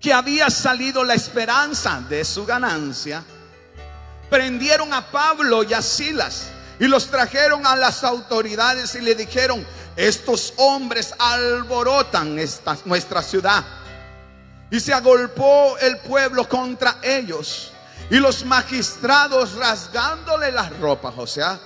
que 0.00 0.12
había 0.12 0.48
salido 0.48 1.04
la 1.04 1.14
esperanza 1.14 2.02
de 2.08 2.24
su 2.24 2.46
ganancia, 2.46 3.22
prendieron 4.30 4.92
a 4.94 5.10
Pablo 5.10 5.62
y 5.62 5.74
a 5.74 5.82
Silas 5.82 6.46
y 6.80 6.86
los 6.86 7.10
trajeron 7.10 7.66
a 7.66 7.76
las 7.76 8.02
autoridades 8.02 8.94
y 8.94 9.00
le 9.00 9.14
dijeron, 9.14 9.66
estos 9.94 10.54
hombres 10.56 11.14
alborotan 11.18 12.38
esta, 12.38 12.76
nuestra 12.86 13.22
ciudad 13.22 13.62
y 14.70 14.80
se 14.80 14.92
agolpó 14.92 15.76
el 15.78 15.98
pueblo 15.98 16.48
contra 16.48 16.96
ellos. 17.02 17.72
Y 18.10 18.16
los 18.16 18.44
magistrados 18.44 19.54
rasgándole 19.54 20.50
las 20.50 20.76
ropas, 20.78 21.14
o 21.16 21.26
sea, 21.26 21.58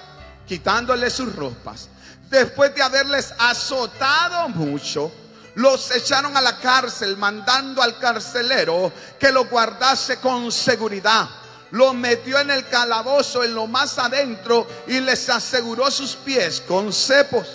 quitándole 0.49 1.11
sus 1.11 1.35
ropas. 1.37 1.89
Después 2.31 2.75
de 2.75 2.83
haberles 2.83 3.33
azotado 3.39 4.49
mucho, 4.49 5.13
los 5.55 5.91
echaron 5.91 6.37
a 6.37 6.41
la 6.41 6.59
cárcel, 6.59 7.17
mandando 7.17 7.83
al 7.83 7.99
carcelero 7.99 8.93
que 9.19 9.31
lo 9.31 9.45
guardase 9.45 10.19
con 10.19 10.51
seguridad. 10.51 11.29
Lo 11.71 11.93
metió 11.93 12.39
en 12.39 12.51
el 12.51 12.67
calabozo, 12.69 13.45
en 13.45 13.55
lo 13.55 13.67
más 13.67 13.99
adentro, 13.99 14.67
y 14.87 15.01
les 15.01 15.29
aseguró 15.29 15.91
sus 15.91 16.17
pies 16.17 16.63
con 16.67 16.93
cepos. 16.93 17.47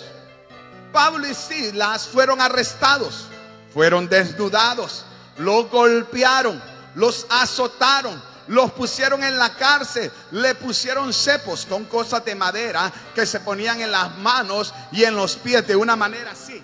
Pablo 0.92 1.26
y 1.26 1.34
Silas 1.34 2.06
fueron 2.06 2.40
arrestados, 2.40 3.24
fueron 3.72 4.08
desnudados 4.08 5.04
los 5.38 5.70
golpearon, 5.70 6.60
los 6.94 7.26
azotaron, 7.28 8.22
los 8.48 8.72
pusieron 8.72 9.22
en 9.24 9.38
la 9.38 9.54
cárcel, 9.54 10.10
le 10.32 10.54
pusieron 10.54 11.12
cepos 11.12 11.66
con 11.66 11.84
cosas 11.84 12.24
de 12.24 12.34
madera 12.34 12.92
que 13.14 13.26
se 13.26 13.40
ponían 13.40 13.80
en 13.80 13.90
las 13.90 14.16
manos 14.18 14.74
y 14.92 15.04
en 15.04 15.16
los 15.16 15.36
pies 15.36 15.66
de 15.66 15.76
una 15.76 15.96
manera 15.96 16.32
así. 16.32 16.62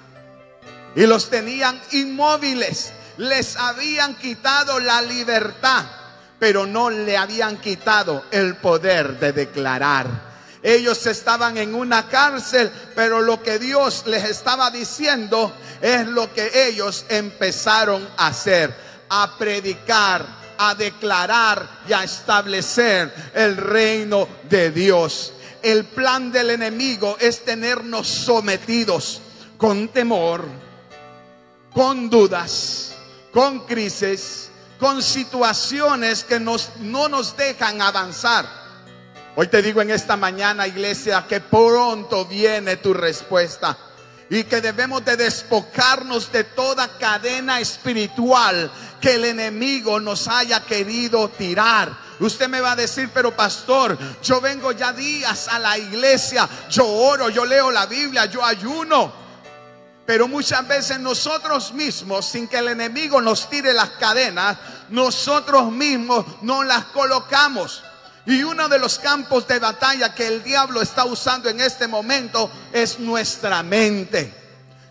Y 0.94 1.06
los 1.06 1.30
tenían 1.30 1.80
inmóviles, 1.92 2.92
les 3.16 3.56
habían 3.56 4.14
quitado 4.16 4.80
la 4.80 5.02
libertad, 5.02 5.84
pero 6.38 6.66
no 6.66 6.90
le 6.90 7.16
habían 7.16 7.58
quitado 7.58 8.24
el 8.30 8.56
poder 8.56 9.18
de 9.20 9.32
declarar 9.32 10.30
ellos 10.62 11.06
estaban 11.06 11.56
en 11.56 11.74
una 11.74 12.08
cárcel, 12.08 12.70
pero 12.94 13.22
lo 13.22 13.42
que 13.42 13.58
Dios 13.58 14.02
les 14.06 14.24
estaba 14.24 14.70
diciendo 14.70 15.52
es 15.80 16.06
lo 16.06 16.32
que 16.34 16.68
ellos 16.68 17.06
empezaron 17.08 18.06
a 18.18 18.26
hacer, 18.28 18.74
a 19.08 19.38
predicar, 19.38 20.39
a 20.62 20.74
declarar 20.74 21.66
y 21.88 21.94
a 21.94 22.04
establecer 22.04 23.10
el 23.34 23.56
reino 23.56 24.28
de 24.48 24.70
Dios. 24.70 25.32
El 25.62 25.86
plan 25.86 26.30
del 26.30 26.50
enemigo 26.50 27.16
es 27.18 27.42
tenernos 27.46 28.06
sometidos 28.06 29.22
con 29.56 29.88
temor, 29.88 30.44
con 31.72 32.10
dudas, 32.10 32.94
con 33.32 33.60
crisis, 33.60 34.50
con 34.78 35.02
situaciones 35.02 36.24
que 36.24 36.38
nos, 36.38 36.68
no 36.80 37.08
nos 37.08 37.34
dejan 37.38 37.80
avanzar. 37.80 38.46
Hoy 39.36 39.46
te 39.46 39.62
digo 39.62 39.80
en 39.80 39.90
esta 39.90 40.18
mañana, 40.18 40.66
iglesia, 40.66 41.24
que 41.26 41.40
pronto 41.40 42.26
viene 42.26 42.76
tu 42.76 42.92
respuesta 42.92 43.78
y 44.30 44.44
que 44.44 44.60
debemos 44.60 45.04
de 45.04 45.16
despojarnos 45.16 46.30
de 46.30 46.44
toda 46.44 46.86
cadena 46.98 47.58
espiritual 47.58 48.70
que 49.00 49.16
el 49.16 49.24
enemigo 49.24 49.98
nos 49.98 50.28
haya 50.28 50.60
querido 50.60 51.28
tirar. 51.30 51.92
Usted 52.20 52.48
me 52.48 52.60
va 52.60 52.72
a 52.72 52.76
decir, 52.76 53.10
pero 53.12 53.34
pastor, 53.34 53.98
yo 54.22 54.40
vengo 54.40 54.70
ya 54.70 54.92
días 54.92 55.48
a 55.48 55.58
la 55.58 55.76
iglesia, 55.76 56.48
yo 56.70 56.86
oro, 56.86 57.28
yo 57.28 57.44
leo 57.44 57.72
la 57.72 57.86
Biblia, 57.86 58.26
yo 58.26 58.44
ayuno. 58.44 59.12
Pero 60.06 60.28
muchas 60.28 60.66
veces 60.66 61.00
nosotros 61.00 61.72
mismos, 61.72 62.26
sin 62.26 62.46
que 62.46 62.58
el 62.58 62.68
enemigo 62.68 63.20
nos 63.20 63.50
tire 63.50 63.72
las 63.72 63.90
cadenas, 63.90 64.58
nosotros 64.90 65.72
mismos 65.72 66.24
no 66.42 66.62
las 66.62 66.84
colocamos. 66.86 67.82
Y 68.30 68.44
uno 68.44 68.68
de 68.68 68.78
los 68.78 69.00
campos 69.00 69.48
de 69.48 69.58
batalla 69.58 70.14
que 70.14 70.28
el 70.28 70.44
diablo 70.44 70.80
está 70.80 71.04
usando 71.04 71.48
en 71.48 71.60
este 71.60 71.88
momento 71.88 72.48
es 72.72 73.00
nuestra 73.00 73.60
mente. 73.64 74.32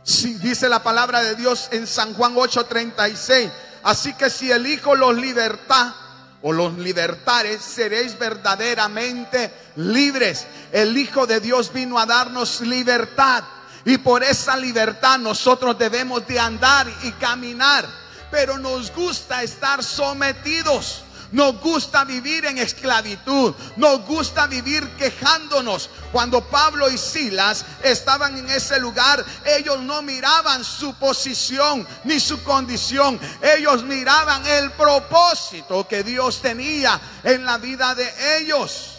Si, 0.04 0.34
dice 0.34 0.67
la 0.67 0.84
palabra 0.84 1.23
de 1.23 1.36
Dios 1.36 1.69
en 1.71 1.88
San 1.88 2.13
Juan 2.15 2.36
8:36. 2.36 3.49
Así 3.84 4.13
que 4.15 4.30
si 4.30 4.52
el 4.52 4.67
Hijo 4.67 4.93
los 4.93 5.15
liberta 5.15 5.95
o 6.41 6.52
los 6.52 6.78
libertares, 6.80 7.62
seréis 7.62 8.19
verdaderamente 8.19 9.54
libres. 9.78 10.45
El 10.73 10.97
Hijo 10.97 11.25
de 11.25 11.39
Dios 11.39 11.71
vino 11.71 11.97
a 11.97 12.06
darnos 12.06 12.60
libertad. 12.60 13.45
Y 13.86 13.99
por 13.99 14.21
esa 14.21 14.58
libertad 14.58 15.17
nosotros 15.17 15.80
debemos 15.80 16.28
de 16.28 16.41
andar 16.41 16.88
y 17.04 17.13
caminar. 17.13 17.88
Pero 18.32 18.58
nos 18.58 18.93
gusta 18.93 19.43
estar 19.43 19.82
sometidos. 19.82 21.06
Nos 21.32 21.60
gusta 21.60 22.04
vivir 22.06 22.46
en 22.46 22.58
esclavitud. 22.58 23.54
Nos 23.76 24.06
gusta 24.06 24.48
vivir 24.48 24.88
quejándonos. 24.98 25.89
Cuando 26.12 26.42
Pablo 26.42 26.89
y 26.89 26.98
Silas 26.98 27.65
estaban 27.84 28.38
en 28.38 28.50
ese 28.50 28.80
lugar, 28.80 29.24
ellos 29.46 29.80
no 29.82 30.02
miraban 30.02 30.63
su 30.63 30.96
posición 30.96 31.88
ni 32.04 32.20
su 32.20 32.44
condición. 32.44 33.20
Ellos 33.42 33.84
miraban 33.84 34.46
el 34.46 34.72
propósito 34.72 35.88
que 35.88 36.04
Dios 36.04 36.42
tenía 36.42 37.00
en 37.24 37.46
la 37.46 37.58
vida 37.58 37.94
de 37.94 38.39
ellos. 38.39 38.96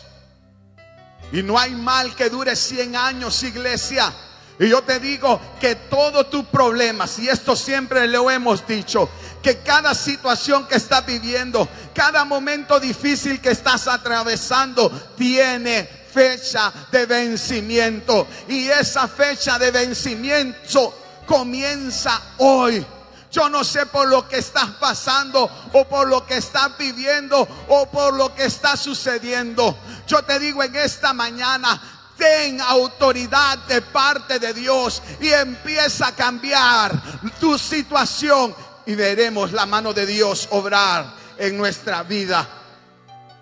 Y 1.33 1.43
no 1.43 1.59
hay 1.59 1.73
mal 1.73 2.15
que 2.15 2.29
dure 2.29 2.55
100 2.57 2.97
años, 2.97 3.43
iglesia. 3.43 4.13
Y 4.61 4.69
yo 4.69 4.83
te 4.83 5.01
digo 5.01 5.41
que 5.59 5.75
todo 5.75 6.27
tu 6.27 6.45
problema, 6.45 7.07
y 7.17 7.29
esto 7.29 7.57
siempre 7.57 8.07
lo 8.07 8.31
hemos 8.31 8.67
dicho, 8.67 9.09
que 9.43 9.61
cada 9.61 9.95
situación 9.95 10.69
que 10.69 10.75
estás 10.75 11.07
viviendo, 11.07 11.67
cada 11.95 12.27
momento 12.27 12.79
difícil 12.79 13.41
que 13.41 13.53
estás 13.53 13.89
atravesando, 13.89 14.91
tiene 15.17 15.89
fecha 16.13 16.71
de 16.93 17.07
vencimiento. 17.07 18.27
Y 18.49 18.69
esa 18.69 19.09
fecha 19.09 19.59
de 19.59 19.71
vencimiento 19.71 20.95
comienza 21.27 22.21
hoy. 22.37 22.85
Yo 23.33 23.49
no 23.49 23.65
sé 23.65 23.87
por 23.87 24.09
lo 24.09 24.29
que 24.29 24.41
estás 24.41 24.73
pasando 24.79 25.51
o 25.73 25.89
por 25.89 26.07
lo 26.07 26.27
que 26.27 26.37
estás 26.37 26.77
viviendo 26.77 27.49
o 27.69 27.87
por 27.87 28.13
lo 28.13 28.35
que 28.35 28.45
está 28.45 28.77
sucediendo. 28.77 29.75
Yo 30.07 30.23
te 30.23 30.39
digo 30.39 30.63
en 30.63 30.77
esta 30.77 31.15
mañana, 31.15 32.00
ten 32.21 32.61
autoridad 32.61 33.59
de 33.67 33.81
parte 33.81 34.39
de 34.39 34.53
Dios 34.53 35.03
y 35.21 35.29
empieza 35.29 36.09
a 36.09 36.15
cambiar 36.15 36.93
tu 37.41 37.59
situación 37.59 38.55
y 38.85 38.95
veremos 38.95 39.53
la 39.53 39.65
mano 39.65 39.95
de 39.95 40.05
Dios 40.05 40.47
obrar 40.51 41.07
en 41.39 41.57
nuestra 41.57 42.03
vida. 42.03 42.47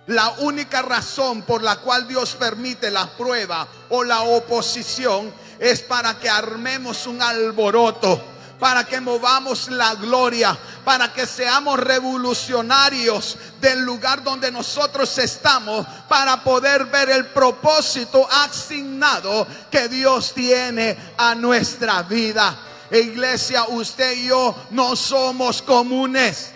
La 0.07 0.31
única 0.39 0.81
razón 0.81 1.43
por 1.43 1.63
la 1.63 1.77
cual 1.81 2.07
Dios 2.07 2.37
permite 2.37 2.91
la 2.91 3.07
prueba 3.09 3.67
o 3.91 4.05
la 4.05 4.23
oposición 4.23 5.33
es 5.59 5.83
para 5.83 6.19
que 6.19 6.31
armemos 6.31 7.07
un 7.09 7.21
alboroto 7.21 8.38
para 8.59 8.85
que 8.85 9.01
movamos 9.01 9.69
la 9.69 9.95
gloria, 9.95 10.57
para 10.85 11.13
que 11.13 11.27
seamos 11.27 11.79
revolucionarios 11.79 13.37
del 13.61 13.81
lugar 13.81 14.23
donde 14.23 14.51
nosotros 14.51 15.17
estamos, 15.19 15.87
para 16.09 16.43
poder 16.43 16.87
ver 16.87 17.11
el 17.11 17.27
propósito 17.27 18.29
asignado 18.31 19.47
que 19.71 19.89
Dios 19.89 20.33
tiene 20.35 20.97
a 21.17 21.35
nuestra 21.35 22.03
vida. 22.03 22.57
iglesia, 22.91 23.65
usted 23.69 24.17
y 24.17 24.29
yo 24.29 24.55
no 24.71 24.97
somos 24.97 25.63
comunes. 25.63 26.53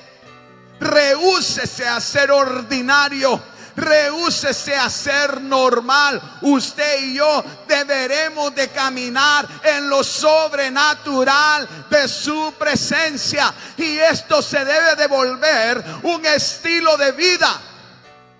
Rehúsese 0.80 1.86
a 1.86 2.00
ser 2.00 2.32
ordinario 2.32 3.51
Rehúsese 3.76 4.76
a 4.76 4.90
ser 4.90 5.40
normal. 5.40 6.38
Usted 6.42 7.02
y 7.02 7.14
yo 7.14 7.44
deberemos 7.66 8.54
de 8.54 8.68
caminar 8.68 9.48
en 9.62 9.88
lo 9.88 10.04
sobrenatural 10.04 11.86
de 11.88 12.08
su 12.08 12.54
presencia. 12.58 13.52
Y 13.76 13.98
esto 13.98 14.42
se 14.42 14.64
debe 14.64 14.96
de 14.96 15.06
volver 15.06 15.84
un 16.02 16.24
estilo 16.26 16.96
de 16.96 17.12
vida 17.12 17.60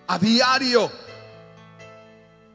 a 0.07 0.19
diario. 0.19 1.03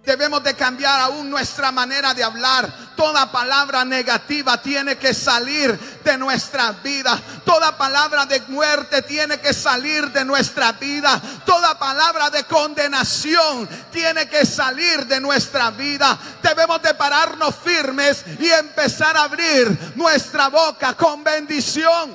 Debemos 0.08 0.42
de 0.42 0.54
cambiar 0.54 1.02
aún 1.02 1.30
nuestra 1.30 1.70
manera 1.70 2.14
de 2.14 2.24
hablar. 2.24 2.96
Toda 2.96 3.30
palabra 3.30 3.84
negativa 3.84 4.62
tiene 4.62 4.96
que 4.98 5.14
salir 5.14 5.78
de 6.08 6.18
nuestra 6.18 6.72
vida. 6.72 7.22
Toda 7.44 7.78
palabra 7.78 8.26
de 8.26 8.40
muerte 8.48 9.02
tiene 9.02 9.40
que 9.40 9.54
salir 9.54 10.10
de 10.12 10.24
nuestra 10.24 10.72
vida. 10.72 11.22
Toda 11.46 11.78
palabra 11.78 12.30
de 12.30 12.46
condenación 12.46 13.68
tiene 13.92 14.30
que 14.30 14.46
salir 14.46 15.06
de 15.06 15.20
nuestra 15.20 15.70
vida. 15.72 16.18
Debemos 16.42 16.82
de 16.82 16.94
pararnos 16.94 17.54
firmes 17.56 18.24
y 18.40 18.50
empezar 18.50 19.18
a 19.18 19.24
abrir 19.24 19.94
nuestra 19.96 20.48
boca 20.48 20.94
con 20.94 21.26
bendición. 21.26 22.14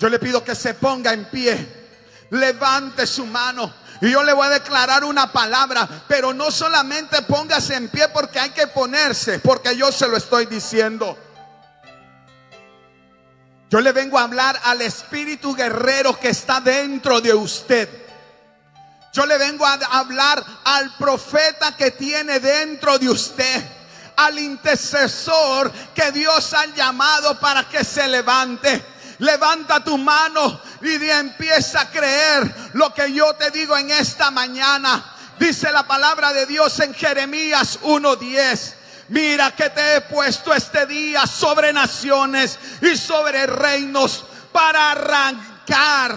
Yo 0.00 0.08
le 0.08 0.18
pido 0.18 0.42
que 0.42 0.56
se 0.56 0.74
ponga 0.74 1.12
en 1.12 1.26
pie. 1.26 1.78
Levante 2.30 3.06
su 3.06 3.26
mano. 3.26 3.72
Y 4.00 4.10
yo 4.10 4.24
le 4.24 4.32
voy 4.32 4.46
a 4.46 4.50
declarar 4.50 5.04
una 5.04 5.30
palabra, 5.30 5.86
pero 6.08 6.32
no 6.32 6.50
solamente 6.50 7.22
póngase 7.22 7.74
en 7.74 7.88
pie 7.90 8.08
porque 8.08 8.40
hay 8.40 8.50
que 8.50 8.66
ponerse, 8.66 9.38
porque 9.38 9.76
yo 9.76 9.92
se 9.92 10.08
lo 10.08 10.16
estoy 10.16 10.46
diciendo. 10.46 11.29
Yo 13.70 13.80
le 13.80 13.92
vengo 13.92 14.18
a 14.18 14.24
hablar 14.24 14.60
al 14.64 14.82
espíritu 14.82 15.54
guerrero 15.54 16.18
que 16.18 16.30
está 16.30 16.60
dentro 16.60 17.20
de 17.20 17.32
usted. 17.32 17.88
Yo 19.12 19.24
le 19.26 19.38
vengo 19.38 19.64
a 19.64 19.74
hablar 19.74 20.44
al 20.64 20.96
profeta 20.96 21.76
que 21.76 21.92
tiene 21.92 22.40
dentro 22.40 22.98
de 22.98 23.08
usted. 23.08 23.64
Al 24.16 24.40
intercesor 24.40 25.70
que 25.94 26.10
Dios 26.10 26.52
ha 26.52 26.66
llamado 26.66 27.38
para 27.38 27.68
que 27.68 27.84
se 27.84 28.08
levante. 28.08 28.84
Levanta 29.20 29.84
tu 29.84 29.96
mano 29.96 30.60
y 30.82 31.08
empieza 31.08 31.82
a 31.82 31.90
creer 31.90 32.52
lo 32.72 32.92
que 32.92 33.12
yo 33.12 33.34
te 33.34 33.52
digo 33.52 33.78
en 33.78 33.92
esta 33.92 34.32
mañana. 34.32 35.14
Dice 35.38 35.70
la 35.70 35.86
palabra 35.86 36.32
de 36.32 36.44
Dios 36.44 36.80
en 36.80 36.92
Jeremías 36.92 37.78
1:10. 37.82 38.79
Mira 39.10 39.50
que 39.50 39.68
te 39.70 39.96
he 39.96 40.00
puesto 40.02 40.54
este 40.54 40.86
día 40.86 41.26
sobre 41.26 41.72
naciones 41.72 42.56
y 42.80 42.96
sobre 42.96 43.44
reinos 43.44 44.24
para 44.52 44.92
arrancar, 44.92 46.14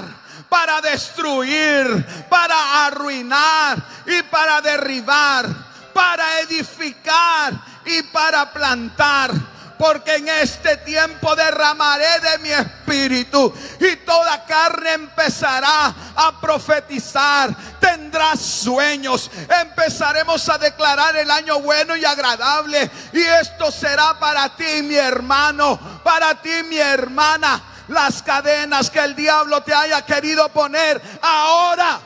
para 0.48 0.80
destruir, 0.80 2.06
para 2.30 2.86
arruinar 2.86 3.84
y 4.06 4.22
para 4.24 4.62
derribar, 4.62 5.48
para 5.92 6.42
edificar 6.42 7.54
y 7.84 8.04
para 8.04 8.54
plantar 8.54 9.53
porque 9.78 10.16
en 10.16 10.30
este 10.30 10.78
tiempo 10.78 11.36
derramaré 11.36 12.20
de 12.20 12.38
mi 12.40 12.50
espíritu 12.50 13.54
y 13.80 13.96
toda 13.98 14.46
carne 14.46 14.94
empezará 14.94 15.94
a 16.16 16.40
profetizar, 16.40 17.56
tendrás 17.80 18.40
sueños, 18.40 19.30
empezaremos 19.62 20.48
a 20.50 20.58
declarar 20.58 21.16
el 21.18 21.30
año 21.30 21.60
bueno 21.60 21.96
y 21.96 22.06
agradable. 22.06 22.90
Y 23.12 23.22
esto 23.22 23.72
será 23.72 24.18
para 24.20 24.56
ti 24.56 24.82
mi 24.84 24.96
hermano, 24.96 25.80
para 26.04 26.42
ti 26.42 26.64
mi 26.70 26.78
hermana, 26.78 27.62
las 27.88 28.22
cadenas 28.22 28.90
que 28.90 29.00
el 29.00 29.16
diablo 29.16 29.62
te 29.62 29.74
haya 29.74 30.06
querido 30.06 30.50
poner 30.50 31.02
ahora 31.22 32.00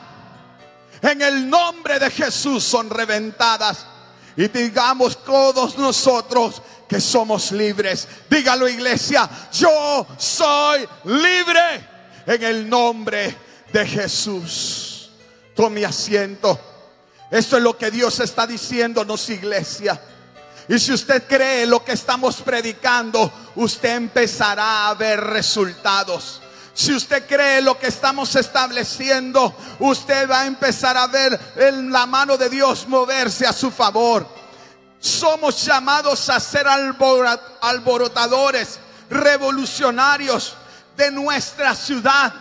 en 1.02 1.22
el 1.22 1.48
nombre 1.48 1.98
de 1.98 2.10
Jesús 2.10 2.64
son 2.64 2.90
reventadas. 2.90 3.86
Y 4.36 4.48
digamos 4.48 5.24
todos 5.24 5.76
nosotros 5.78 6.62
que 6.88 7.00
somos 7.00 7.52
libres. 7.52 8.08
Dígalo 8.28 8.66
iglesia, 8.66 9.28
yo 9.52 10.06
soy 10.16 10.88
libre 11.04 11.86
en 12.26 12.42
el 12.42 12.68
nombre 12.68 13.36
de 13.72 13.86
Jesús. 13.86 15.10
Tome 15.54 15.84
asiento. 15.84 16.58
Esto 17.30 17.58
es 17.58 17.62
lo 17.62 17.76
que 17.76 17.90
Dios 17.90 18.18
está 18.20 18.46
diciéndonos, 18.46 19.28
iglesia. 19.28 20.00
Y 20.68 20.78
si 20.78 20.92
usted 20.92 21.24
cree 21.26 21.66
lo 21.66 21.84
que 21.84 21.92
estamos 21.92 22.36
predicando, 22.36 23.30
usted 23.56 23.96
empezará 23.96 24.88
a 24.88 24.94
ver 24.94 25.20
resultados. 25.20 26.40
Si 26.74 26.92
usted 26.94 27.26
cree 27.26 27.60
lo 27.60 27.78
que 27.78 27.88
estamos 27.88 28.36
estableciendo, 28.36 29.54
usted 29.80 30.30
va 30.30 30.42
a 30.42 30.46
empezar 30.46 30.96
a 30.96 31.06
ver 31.08 31.38
en 31.56 31.90
la 31.90 32.06
mano 32.06 32.36
de 32.36 32.48
Dios 32.48 32.86
moverse 32.86 33.46
a 33.46 33.52
su 33.52 33.70
favor. 33.70 34.37
Somos 35.00 35.64
llamados 35.64 36.28
a 36.28 36.40
ser 36.40 36.66
alborotadores, 36.66 38.80
revolucionarios 39.08 40.54
de 40.96 41.10
nuestra 41.10 41.74
ciudad. 41.74 42.34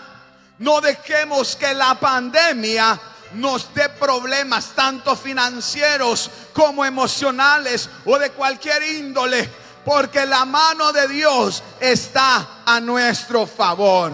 No 0.57 0.81
dejemos 0.81 1.55
que 1.55 1.73
la 1.73 1.99
pandemia 1.99 2.99
nos 3.33 3.73
dé 3.73 3.89
problemas 3.89 4.71
tanto 4.73 5.15
financieros 5.15 6.31
como 6.53 6.83
emocionales 6.83 7.89
o 8.05 8.17
de 8.17 8.31
cualquier 8.31 8.81
índole, 8.83 9.49
porque 9.85 10.25
la 10.25 10.45
mano 10.45 10.91
de 10.91 11.07
Dios 11.07 11.61
está 11.79 12.63
a 12.65 12.79
nuestro 12.79 13.45
favor. 13.45 14.11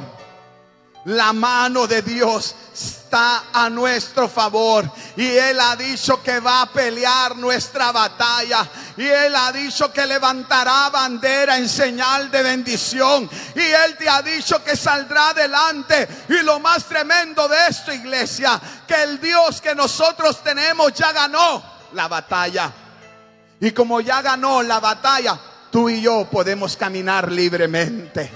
La 1.06 1.34
mano 1.34 1.88
de 1.88 2.02
Dios 2.02 2.56
está 2.74 3.46
a 3.54 3.70
nuestro 3.70 4.28
favor. 4.28 4.90
Y 5.16 5.28
Él 5.28 5.60
ha 5.60 5.76
dicho 5.76 6.22
que 6.24 6.40
va 6.40 6.64
a 6.64 6.72
pelear 6.72 7.36
nuestra 7.36 7.92
batalla. 7.92 8.68
Y 8.98 9.08
Él 9.08 9.36
ha 9.36 9.52
dicho 9.52 9.92
que 9.92 10.06
levantará 10.06 10.90
bandera 10.90 11.58
en 11.58 11.70
señal 11.70 12.32
de 12.32 12.42
bendición. 12.42 13.30
Y 13.56 13.60
Él 13.60 13.98
te 13.98 14.10
ha 14.10 14.22
dicho 14.22 14.64
que 14.64 14.76
saldrá 14.76 15.30
adelante. 15.30 16.08
Y 16.30 16.44
lo 16.44 16.60
más 16.60 16.86
tremendo 16.86 17.48
de 17.48 17.68
esto, 17.68 17.94
iglesia, 17.94 18.60
que 18.88 19.04
el 19.04 19.20
Dios 19.20 19.62
que 19.62 19.76
nosotros 19.76 20.44
tenemos 20.44 20.94
ya 20.94 21.12
ganó 21.12 21.64
la 21.94 22.08
batalla. 22.08 22.72
Y 23.60 23.72
como 23.72 24.02
ya 24.02 24.22
ganó 24.22 24.62
la 24.62 24.80
batalla, 24.80 25.40
tú 25.72 25.90
y 25.90 26.02
yo 26.02 26.28
podemos 26.30 26.76
caminar 26.76 27.32
libremente. 27.32 28.32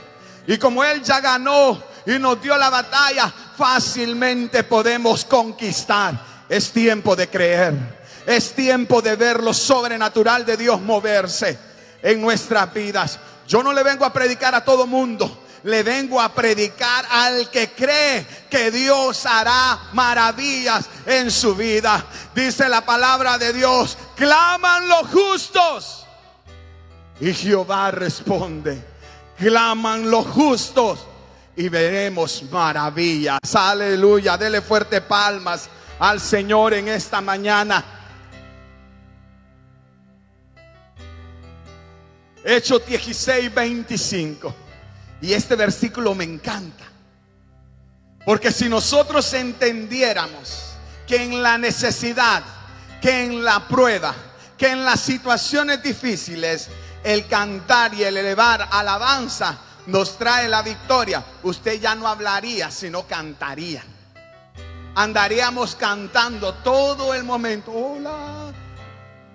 Y 0.47 0.57
como 0.57 0.83
Él 0.83 1.03
ya 1.03 1.19
ganó 1.19 1.83
y 2.05 2.17
nos 2.17 2.41
dio 2.41 2.55
la 2.57 2.69
batalla, 2.69 3.33
fácilmente 3.57 4.63
podemos 4.63 5.25
conquistar. 5.25 6.45
Es 6.47 6.71
tiempo 6.71 7.15
de 7.15 7.27
creer. 7.27 7.97
Es 8.25 8.53
tiempo 8.53 9.01
de 9.01 9.15
ver 9.15 9.41
lo 9.41 9.53
sobrenatural 9.53 10.45
de 10.45 10.55
Dios 10.55 10.79
moverse 10.79 11.57
en 12.01 12.21
nuestras 12.21 12.71
vidas. 12.73 13.19
Yo 13.47 13.63
no 13.63 13.73
le 13.73 13.83
vengo 13.83 14.05
a 14.05 14.13
predicar 14.13 14.53
a 14.53 14.63
todo 14.63 14.85
mundo. 14.85 15.45
Le 15.63 15.81
vengo 15.81 16.21
a 16.21 16.33
predicar 16.33 17.05
al 17.09 17.49
que 17.49 17.71
cree 17.71 18.25
que 18.49 18.69
Dios 18.69 19.25
hará 19.25 19.89
maravillas 19.93 20.85
en 21.05 21.31
su 21.31 21.55
vida. 21.55 22.05
Dice 22.35 22.69
la 22.69 22.85
palabra 22.85 23.37
de 23.37 23.51
Dios, 23.53 23.97
claman 24.15 24.87
los 24.87 25.07
justos. 25.07 26.05
Y 27.19 27.33
Jehová 27.33 27.89
responde, 27.91 28.85
claman 29.37 30.09
los 30.11 30.27
justos 30.27 31.06
y 31.57 31.69
veremos 31.69 32.43
maravillas. 32.51 33.39
Aleluya, 33.55 34.37
dele 34.37 34.61
fuerte 34.61 35.01
palmas 35.01 35.67
al 35.99 36.21
Señor 36.21 36.75
en 36.75 36.87
esta 36.87 37.19
mañana. 37.19 37.83
Hechos 42.45 42.85
16, 42.85 43.53
25. 43.53 44.55
Y 45.21 45.33
este 45.33 45.55
versículo 45.55 46.13
me 46.13 46.25
encanta. 46.25 46.85
Porque 48.23 48.51
si 48.51 48.69
nosotros 48.69 49.33
entendiéramos 49.33 50.75
que 51.07 51.23
en 51.23 51.41
la 51.41 51.57
necesidad, 51.57 52.43
que 53.01 53.23
en 53.23 53.43
la 53.43 53.67
prueba, 53.67 54.13
que 54.55 54.67
en 54.67 54.85
las 54.85 54.99
situaciones 54.99 55.81
difíciles, 55.81 56.69
el 57.03 57.25
cantar 57.25 57.95
y 57.95 58.03
el 58.03 58.15
elevar 58.15 58.67
alabanza 58.69 59.57
nos 59.87 60.17
trae 60.17 60.47
la 60.49 60.61
victoria, 60.61 61.23
usted 61.43 61.79
ya 61.79 61.95
no 61.95 62.07
hablaría, 62.07 62.69
sino 62.69 63.07
cantaría. 63.07 63.83
Andaríamos 64.95 65.75
cantando 65.75 66.53
todo 66.55 67.13
el 67.13 67.23
momento. 67.23 67.71
Hola. 67.71 68.53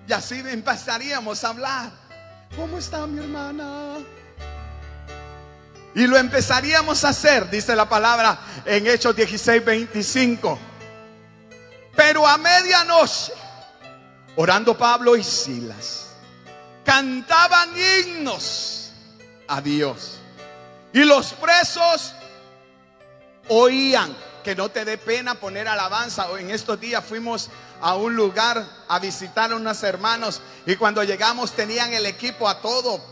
Y 0.07 0.13
así 0.13 0.43
empezaríamos 0.45 1.43
a 1.43 1.49
hablar. 1.49 1.91
¿Cómo 2.55 2.77
está 2.77 3.07
mi 3.07 3.19
hermana? 3.19 3.97
Y 5.95 6.05
lo 6.05 6.17
empezaríamos 6.17 7.03
a 7.03 7.09
hacer, 7.09 7.49
dice 7.49 7.75
la 7.75 7.87
palabra 7.87 8.39
en 8.65 8.85
Hechos 8.87 9.15
16, 9.15 9.63
25. 9.63 10.59
Pero 11.95 12.27
a 12.27 12.37
medianoche, 12.37 13.33
orando 14.35 14.77
Pablo 14.77 15.15
y 15.15 15.23
Silas, 15.23 16.09
cantaban 16.83 17.69
himnos 17.77 18.91
a 19.47 19.61
Dios 19.61 20.19
y 20.93 21.03
los 21.03 21.33
presos 21.33 22.13
oían 23.49 24.15
que 24.43 24.55
no 24.55 24.69
te 24.69 24.85
dé 24.85 24.97
pena 24.97 25.35
poner 25.35 25.67
alabanza. 25.67 26.27
En 26.39 26.51
estos 26.51 26.79
días 26.79 27.03
fuimos 27.03 27.49
a 27.81 27.95
un 27.95 28.15
lugar 28.15 28.63
a 28.87 28.99
visitar 28.99 29.51
a 29.51 29.55
unos 29.55 29.81
hermanos 29.83 30.41
y 30.65 30.75
cuando 30.75 31.03
llegamos 31.03 31.53
tenían 31.53 31.93
el 31.93 32.05
equipo 32.05 32.47
a 32.47 32.61
todo 32.61 33.03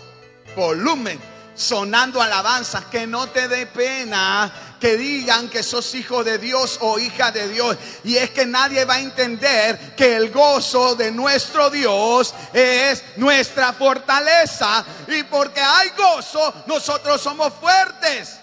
volumen 0.56 1.20
sonando 1.56 2.22
alabanzas, 2.22 2.86
que 2.86 3.08
no 3.08 3.28
te 3.28 3.48
dé 3.48 3.66
pena 3.66 4.52
que 4.82 4.98
digan 4.98 5.48
que 5.48 5.62
sos 5.62 5.94
hijo 5.94 6.24
de 6.24 6.40
Dios 6.40 6.80
o 6.82 6.98
hija 6.98 7.32
de 7.32 7.48
Dios. 7.48 7.78
Y 8.04 8.18
es 8.18 8.32
que 8.32 8.48
nadie 8.48 8.84
va 8.84 8.96
a 8.96 9.00
entender 9.00 9.96
que 9.96 10.16
el 10.16 10.32
gozo 10.32 10.96
de 10.96 11.12
nuestro 11.12 11.70
Dios 11.70 12.34
es 12.52 13.04
nuestra 13.16 13.74
fortaleza. 13.74 14.84
Y 15.08 15.22
porque 15.24 15.62
hay 15.62 15.90
gozo, 15.92 16.64
nosotros 16.66 17.22
somos 17.22 17.54
fuertes. 17.54 18.40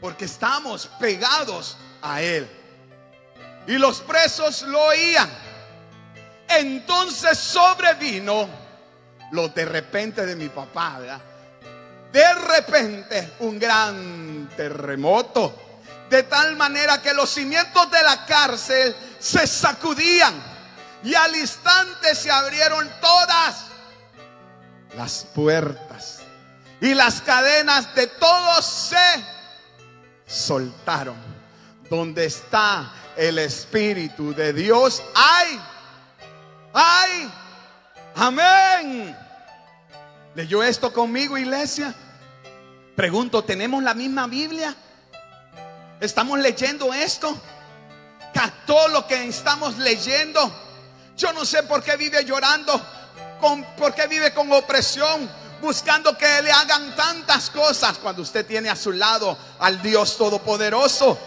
Porque 0.00 0.26
estamos 0.26 0.88
pegados 1.00 1.76
a 2.00 2.22
Él. 2.22 2.48
Y 3.66 3.72
los 3.72 4.00
presos 4.00 4.62
lo 4.62 4.80
oían. 4.80 5.28
Entonces 6.48 7.36
sobrevino 7.36 8.48
lo 9.32 9.48
de 9.48 9.64
repente 9.64 10.24
de 10.24 10.36
mi 10.36 10.48
papá, 10.48 11.00
¿verdad? 11.00 11.20
De 12.12 12.34
repente 12.34 13.34
un 13.40 13.58
gran 13.58 14.48
terremoto, 14.56 15.54
de 16.08 16.22
tal 16.22 16.56
manera 16.56 17.02
que 17.02 17.12
los 17.12 17.30
cimientos 17.30 17.90
de 17.90 18.02
la 18.02 18.24
cárcel 18.24 18.96
se 19.18 19.46
sacudían 19.46 20.34
y 21.04 21.14
al 21.14 21.36
instante 21.36 22.14
se 22.14 22.30
abrieron 22.30 22.88
todas 23.00 23.66
las 24.96 25.26
puertas 25.34 26.20
y 26.80 26.94
las 26.94 27.20
cadenas 27.20 27.94
de 27.94 28.06
todos 28.06 28.64
se 28.64 29.24
soltaron. 30.26 31.16
Donde 31.90 32.26
está 32.26 32.92
el 33.16 33.38
Espíritu 33.38 34.34
de 34.34 34.52
Dios, 34.52 35.02
hay, 35.14 35.60
hay, 36.74 37.32
amén. 38.14 39.27
¿Leyó 40.34 40.62
esto 40.62 40.92
conmigo, 40.92 41.36
iglesia? 41.36 41.94
Pregunto, 42.94 43.42
¿tenemos 43.42 43.82
la 43.82 43.94
misma 43.94 44.26
Biblia? 44.26 44.74
¿Estamos 46.00 46.38
leyendo 46.38 46.92
esto? 46.92 47.36
¿Captó 48.32 48.88
lo 48.88 49.06
que 49.06 49.26
estamos 49.26 49.78
leyendo? 49.78 50.52
Yo 51.16 51.32
no 51.32 51.44
sé 51.44 51.64
por 51.64 51.82
qué 51.82 51.96
vive 51.96 52.24
llorando, 52.24 52.80
con, 53.40 53.64
por 53.76 53.94
qué 53.94 54.06
vive 54.06 54.32
con 54.32 54.52
opresión, 54.52 55.28
buscando 55.60 56.16
que 56.16 56.42
le 56.42 56.52
hagan 56.52 56.94
tantas 56.94 57.50
cosas 57.50 57.98
cuando 57.98 58.22
usted 58.22 58.46
tiene 58.46 58.68
a 58.68 58.76
su 58.76 58.92
lado 58.92 59.36
al 59.58 59.82
Dios 59.82 60.16
Todopoderoso. 60.16 61.18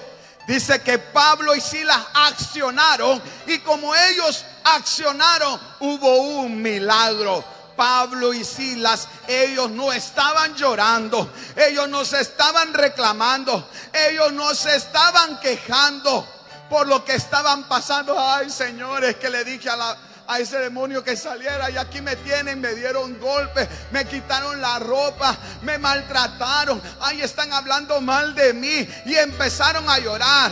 Dice 0.47 0.81
que 0.81 0.99
Pablo 0.99 1.55
y 1.55 1.61
Silas 1.61 1.99
accionaron 2.13 3.21
y 3.47 3.59
como 3.59 3.93
ellos 3.93 4.45
accionaron 4.63 5.59
hubo 5.79 6.15
un 6.21 6.61
milagro. 6.61 7.43
Pablo 7.75 8.33
y 8.33 8.43
Silas, 8.43 9.07
ellos 9.27 9.69
no 9.71 9.91
estaban 9.91 10.55
llorando, 10.55 11.31
ellos 11.55 11.89
no 11.89 12.05
se 12.05 12.21
estaban 12.21 12.73
reclamando, 12.73 13.67
ellos 14.09 14.31
no 14.33 14.53
se 14.53 14.75
estaban 14.75 15.39
quejando 15.39 16.27
por 16.69 16.87
lo 16.87 17.03
que 17.03 17.15
estaban 17.15 17.67
pasando. 17.67 18.17
Ay, 18.17 18.49
señores, 18.49 19.17
que 19.17 19.29
le 19.29 19.43
dije 19.43 19.69
a 19.69 19.75
la, 19.75 19.97
ese 20.39 20.57
demonio 20.59 21.03
que 21.03 21.17
saliera 21.17 21.69
y 21.69 21.77
aquí 21.77 22.01
me 22.01 22.15
tienen, 22.15 22.61
me 22.61 22.73
dieron 22.73 23.19
golpes, 23.19 23.67
me 23.91 24.05
quitaron 24.05 24.61
la 24.61 24.79
ropa, 24.79 25.37
me 25.61 25.77
maltrataron, 25.77 26.81
ay 27.01 27.21
están 27.21 27.51
hablando 27.51 27.99
mal 28.01 28.33
de 28.33 28.53
mí 28.53 28.87
y 29.05 29.15
empezaron 29.15 29.89
a 29.89 29.99
llorar. 29.99 30.51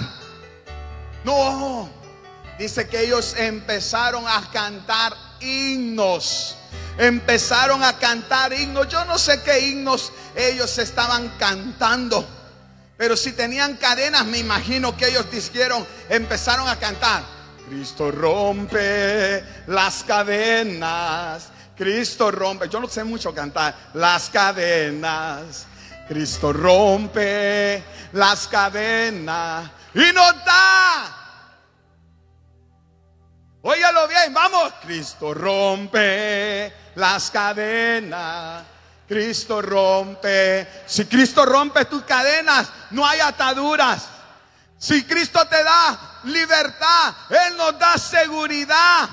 No, 1.24 1.90
dice 2.58 2.88
que 2.88 3.06
ellos 3.06 3.36
empezaron 3.38 4.28
a 4.28 4.50
cantar 4.52 5.16
himnos 5.40 6.56
empezaron 6.98 7.84
a 7.84 7.98
cantar 7.98 8.54
himnos. 8.54 8.88
Yo 8.90 9.06
no 9.06 9.18
sé 9.18 9.42
qué 9.44 9.60
himnos 9.60 10.12
ellos 10.36 10.78
estaban 10.78 11.30
cantando. 11.38 12.28
Pero 12.98 13.16
si 13.16 13.32
tenían 13.32 13.78
cadenas, 13.78 14.26
me 14.26 14.40
imagino 14.40 14.96
que 14.98 15.08
ellos 15.08 15.26
dijeron, 15.32 15.86
empezaron 16.10 16.68
a 16.68 16.78
cantar. 16.78 17.24
Cristo 17.70 18.12
rompe 18.12 19.44
las 19.68 20.04
cadenas. 20.04 21.48
Cristo 21.78 22.30
rompe. 22.30 22.68
Yo 22.68 22.80
no 22.80 22.90
sé 22.90 23.04
mucho 23.04 23.34
cantar. 23.34 23.74
Las 23.94 24.30
cadenas. 24.30 25.66
Cristo 26.10 26.52
rompe 26.52 27.82
las 28.14 28.48
cadenas. 28.48 29.70
Y 29.94 30.12
nos 30.12 30.44
da. 30.44 31.19
Óigalo 33.62 34.08
bien, 34.08 34.34
vamos. 34.34 34.74
Cristo 34.82 35.34
rompe 35.34 36.74
las 36.96 37.30
cadenas. 37.30 38.64
Cristo 39.08 39.62
rompe. 39.62 40.84
Si 40.86 41.06
Cristo 41.06 41.46
rompe 41.46 41.86
tus 41.86 42.04
cadenas, 42.04 42.70
no 42.92 43.06
hay 43.06 43.20
ataduras. 43.20 44.08
Si 44.78 45.04
Cristo 45.04 45.46
te 45.48 45.62
da 45.62 46.20
libertad, 46.26 47.14
Él 47.30 47.58
nos 47.58 47.78
da 47.78 47.98
seguridad. 47.98 49.10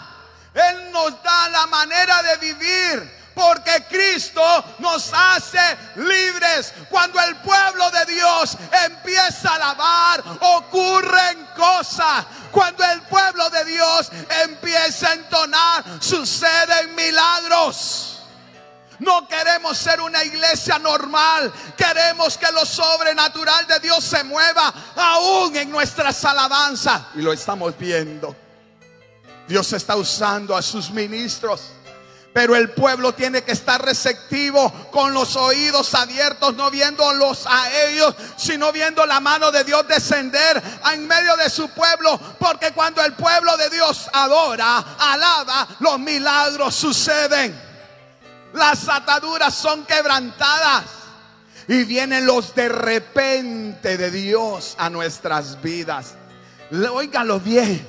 Él 0.55 0.93
nos 0.93 1.23
da 1.23 1.49
la 1.49 1.67
manera 1.67 2.23
de 2.23 2.37
vivir. 2.37 3.17
Porque 3.37 3.85
Cristo 3.87 4.41
nos 4.79 5.13
hace 5.13 5.61
libres. 5.97 6.73
Cuando 6.89 7.21
el 7.21 7.37
pueblo 7.37 7.91
de 7.91 8.15
Dios 8.15 8.57
empieza 8.87 9.51
a 9.51 9.55
alabar, 9.57 10.25
ocurren 10.41 11.47
cosas. 11.55 12.25
Cuando 12.51 12.83
el 12.83 13.03
pueblo 13.03 13.51
de 13.51 13.67
Dios 13.67 14.11
empieza 14.43 15.11
a 15.11 15.13
entonar, 15.13 15.85
suceden 16.01 16.95
milagros. 16.95 18.21
No 19.01 19.29
queremos 19.29 19.77
ser 19.77 20.01
una 20.01 20.25
iglesia 20.25 20.79
normal. 20.79 21.53
Queremos 21.77 22.39
que 22.39 22.51
lo 22.53 22.65
sobrenatural 22.65 23.67
de 23.67 23.81
Dios 23.81 24.03
se 24.03 24.25
mueva 24.25 24.73
aún 24.97 25.55
en 25.57 25.71
nuestras 25.71 26.25
alabanzas. 26.25 27.03
Y 27.15 27.21
lo 27.21 27.35
estamos 27.35 27.77
viendo. 27.77 28.35
Dios 29.47 29.71
está 29.75 29.95
usando 29.95 30.57
a 30.57 30.63
sus 30.63 30.91
ministros. 30.91 31.76
Pero 32.37 32.55
el 32.55 32.69
pueblo 32.69 33.15
tiene 33.15 33.45
que 33.45 33.53
estar 33.53 33.83
receptivo 33.83 34.71
con 34.91 35.15
los 35.15 35.37
oídos 35.37 35.95
abiertos, 35.95 36.55
no 36.55 36.71
viéndolos 36.71 37.47
a 37.49 37.71
ellos, 37.87 38.15
sino 38.37 38.73
viendo 38.73 39.07
la 39.07 39.21
mano 39.21 39.51
de 39.51 39.65
Dios 39.65 39.89
descender 39.89 40.63
en 40.93 41.07
medio 41.07 41.35
de 41.37 41.49
su 41.49 41.71
pueblo. 41.71 42.21
Porque 42.39 42.73
cuando 42.73 43.03
el 43.03 43.15
pueblo 43.15 43.57
de 43.57 43.71
Dios 43.71 44.11
adora, 44.13 44.85
alaba, 44.99 45.67
los 45.81 45.99
milagros 45.99 46.75
suceden. 46.75 47.59
Las 48.53 48.87
ataduras 48.87 49.55
son 49.55 49.87
quebrantadas. 49.87 50.85
Y 51.69 51.85
vienen 51.85 52.27
los 52.27 52.55
de 52.55 52.69
repente 52.69 53.97
de 53.97 54.11
Dios 54.11 54.75
a 54.77 54.91
nuestras 54.91 55.63
vidas. 55.63 56.13
Óigalo 56.71 57.41
bien. 57.41 57.89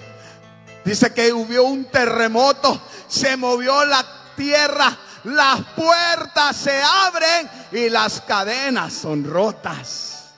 Dice 0.85 1.13
que 1.13 1.33
hubo 1.33 1.63
un 1.63 1.83
terremoto, 1.91 2.81
se 3.09 3.35
movió 3.35 3.83
la 3.83 4.17
tierra, 4.37 4.97
las 5.25 5.59
puertas 5.75 6.55
se 6.55 6.81
abren 6.81 7.49
y 7.73 7.89
las 7.89 8.21
cadenas 8.21 8.93
son 8.93 9.25
rotas. 9.25 10.29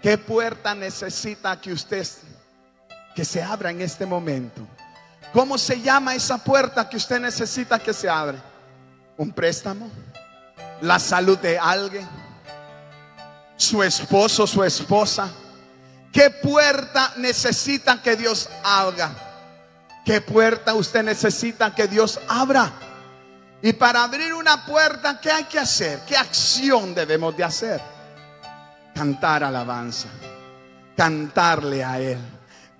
¿Qué 0.00 0.16
puerta 0.16 0.72
necesita 0.76 1.60
que 1.60 1.72
usted 1.72 2.06
que 3.16 3.24
se 3.24 3.42
abra 3.42 3.70
en 3.70 3.80
este 3.80 4.06
momento? 4.06 4.64
¿Cómo 5.32 5.58
se 5.58 5.80
llama 5.80 6.14
esa 6.14 6.38
puerta 6.38 6.88
que 6.88 6.96
usted 6.96 7.18
necesita 7.18 7.80
que 7.80 7.92
se 7.92 8.08
abra? 8.08 8.40
un 9.16 9.32
préstamo, 9.32 9.90
la 10.80 10.98
salud 10.98 11.38
de 11.38 11.58
alguien, 11.58 12.06
su 13.56 13.82
esposo, 13.82 14.46
su 14.46 14.62
esposa. 14.62 15.28
¿Qué 16.12 16.30
puerta 16.30 17.12
necesita 17.16 18.00
que 18.02 18.16
Dios 18.16 18.48
abra? 18.62 19.10
¿Qué 20.04 20.20
puerta 20.20 20.74
usted 20.74 21.02
necesita 21.02 21.74
que 21.74 21.86
Dios 21.86 22.20
abra? 22.28 22.72
Y 23.66 23.72
para 23.72 24.04
abrir 24.04 24.32
una 24.32 24.64
puerta, 24.64 25.20
¿qué 25.20 25.28
hay 25.28 25.42
que 25.42 25.58
hacer? 25.58 25.98
¿Qué 26.06 26.16
acción 26.16 26.94
debemos 26.94 27.36
de 27.36 27.42
hacer? 27.42 27.80
Cantar 28.94 29.42
alabanza, 29.42 30.06
cantarle 30.96 31.82
a 31.82 31.98
Él, 31.98 32.20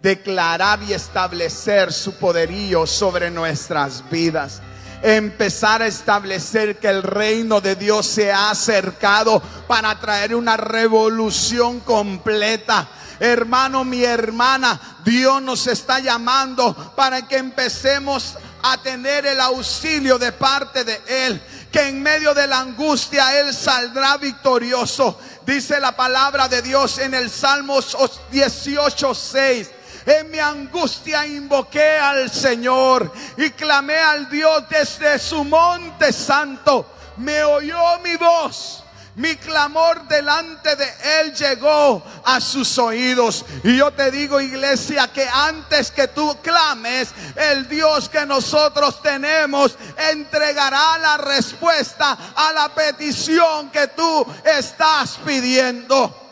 declarar 0.01 0.81
y 0.85 0.93
establecer 0.93 1.93
su 1.93 2.15
poderío 2.15 2.87
sobre 2.87 3.33
nuestras 3.33 4.09
vidas 4.09 4.63
empezar 5.03 5.83
a 5.83 5.89
establecer 5.89 6.79
que 6.79 6.89
el 6.89 7.03
reino 7.03 7.61
de 7.61 7.75
Dios 7.75 8.07
se 8.07 8.33
ha 8.33 8.51
acercado 8.51 9.43
para 9.67 9.99
traer 10.01 10.35
una 10.35 10.57
revolución 10.57 11.81
completa. 11.81 12.89
Hermano, 13.21 13.85
mi 13.85 14.05
hermana, 14.05 14.81
Dios 15.05 15.43
nos 15.43 15.67
está 15.67 15.99
llamando 16.01 16.75
para 16.97 17.27
que 17.27 17.37
empecemos 17.37 18.37
a 18.73 18.83
tener 18.83 19.27
el 19.27 19.41
auxilio 19.41 20.19
de 20.19 20.33
parte 20.33 20.85
de 20.85 21.01
Él. 21.07 21.43
Que 21.71 21.89
en 21.89 22.03
medio 22.03 22.33
de 22.35 22.47
la 22.47 22.61
angustia 22.61 23.39
Él 23.41 23.55
saldrá 23.55 24.17
victorioso. 24.17 25.19
Dice 25.45 25.79
la 25.81 25.95
palabra 25.95 26.49
de 26.49 26.63
Dios 26.63 26.99
en 26.99 27.15
el 27.15 27.31
Salmos 27.31 27.97
18, 28.31 29.15
6. 29.15 29.71
En 30.07 30.31
mi 30.31 30.39
angustia 30.39 31.27
invoqué 31.27 31.99
al 31.99 32.31
Señor 32.31 33.13
y 33.37 33.51
clamé 33.51 33.99
al 33.99 34.31
Dios 34.31 34.65
desde 34.71 35.19
su 35.19 35.45
monte 35.45 36.13
santo. 36.13 36.87
Me 37.17 37.43
oyó 37.43 37.99
mi 38.05 38.17
voz. 38.17 38.86
Mi 39.17 39.35
clamor 39.37 40.07
delante 40.09 40.77
de 40.77 40.87
Él 41.21 41.35
llegó 41.35 42.03
a 42.23 42.39
sus 42.39 42.77
oídos. 42.77 43.47
Y 43.65 43.79
yo 43.79 43.91
te 43.91 44.11
digo, 44.11 44.39
iglesia, 44.43 45.09
que 45.09 45.27
antes 45.27 45.91
que 45.91 46.09
tú 46.09 46.37
clames, 46.43 47.09
el 47.35 47.67
Dios 47.67 48.11
que 48.11 48.27
nosotros 48.27 49.01
tenemos 49.01 49.75
entregará 50.11 50.99
la 50.99 51.17
respuesta 51.17 52.19
a 52.37 52.53
la 52.53 52.69
petición 52.75 53.71
que 53.71 53.89
tú 53.89 54.27
estás 54.45 55.19
pidiendo. 55.25 56.27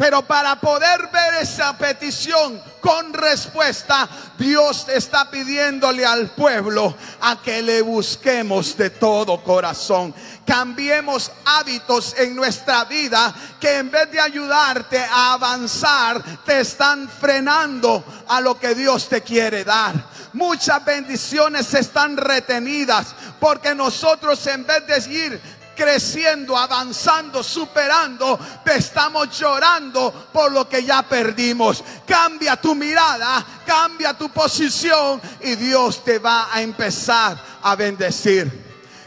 Pero 0.00 0.22
para 0.22 0.58
poder 0.58 1.10
ver 1.12 1.42
esa 1.42 1.76
petición 1.76 2.58
con 2.80 3.12
respuesta, 3.12 4.08
Dios 4.38 4.88
está 4.88 5.30
pidiéndole 5.30 6.06
al 6.06 6.30
pueblo 6.30 6.94
a 7.20 7.42
que 7.42 7.60
le 7.60 7.82
busquemos 7.82 8.78
de 8.78 8.88
todo 8.88 9.44
corazón. 9.44 10.14
Cambiemos 10.50 11.30
hábitos 11.44 12.12
en 12.18 12.34
nuestra 12.34 12.84
vida 12.84 13.32
que 13.60 13.76
en 13.76 13.88
vez 13.88 14.10
de 14.10 14.18
ayudarte 14.18 14.98
a 14.98 15.34
avanzar, 15.34 16.20
te 16.44 16.58
están 16.58 17.08
frenando 17.08 18.02
a 18.26 18.40
lo 18.40 18.58
que 18.58 18.74
Dios 18.74 19.08
te 19.08 19.20
quiere 19.20 19.62
dar. 19.62 19.94
Muchas 20.32 20.84
bendiciones 20.84 21.72
están 21.72 22.16
retenidas 22.16 23.14
porque 23.38 23.76
nosotros 23.76 24.44
en 24.48 24.66
vez 24.66 24.84
de 24.88 25.14
ir 25.14 25.40
creciendo, 25.76 26.58
avanzando, 26.58 27.44
superando, 27.44 28.36
estamos 28.74 29.38
llorando 29.38 30.30
por 30.32 30.50
lo 30.50 30.68
que 30.68 30.82
ya 30.82 31.04
perdimos. 31.04 31.84
Cambia 32.04 32.56
tu 32.56 32.74
mirada, 32.74 33.46
cambia 33.64 34.14
tu 34.14 34.28
posición 34.30 35.22
y 35.42 35.54
Dios 35.54 36.02
te 36.02 36.18
va 36.18 36.52
a 36.52 36.60
empezar 36.60 37.40
a 37.62 37.76
bendecir. 37.76 38.59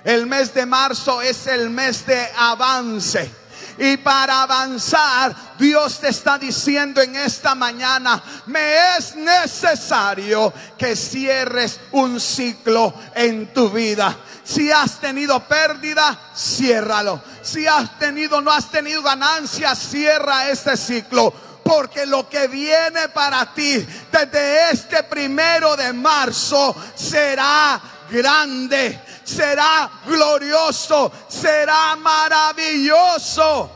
El 0.04 0.26
mes 0.26 0.54
de 0.54 0.66
marzo 0.66 1.22
es 1.22 1.48
el 1.48 1.70
mes 1.70 2.06
de 2.06 2.28
avance. 2.38 3.44
Y 3.78 3.98
para 3.98 4.44
avanzar, 4.44 5.36
Dios 5.58 6.00
te 6.00 6.10
está 6.10 6.38
diciendo 6.38 7.02
en 7.02 7.16
esta 7.16 7.56
mañana, 7.56 8.22
me 8.46 8.98
es 8.98 9.16
necesario 9.16 10.54
que 10.78 10.96
cierres 10.96 11.80
un 11.92 12.20
ciclo 12.20 12.94
en 13.16 13.52
tu 13.54 13.70
vida. 13.70 14.16
Si 14.44 14.70
has 14.70 15.00
tenido 15.00 15.39
pérdida, 15.47 16.20
ciérralo. 16.36 17.22
Si 17.41 17.66
has 17.66 17.97
tenido, 17.97 18.41
no 18.41 18.51
has 18.51 18.70
tenido 18.70 19.01
ganancia, 19.01 19.76
cierra 19.76 20.49
este 20.49 20.78
ciclo. 20.78 21.34
Porque 21.64 22.06
lo 22.06 22.28
que 22.28 22.49
viene 22.49 23.08
para 23.10 23.54
ti 23.54 23.88
desde 24.12 24.72
este 24.72 25.04
primero 25.04 25.78
de 25.78 25.93
marzo 25.93 26.76
será 26.93 27.82
grande 28.12 28.99
será 29.24 29.89
glorioso, 30.05 31.11
será 31.28 31.95
maravilloso. 31.95 33.69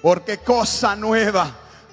Porque 0.00 0.38
cosa 0.38 0.96
nueva 0.96 1.50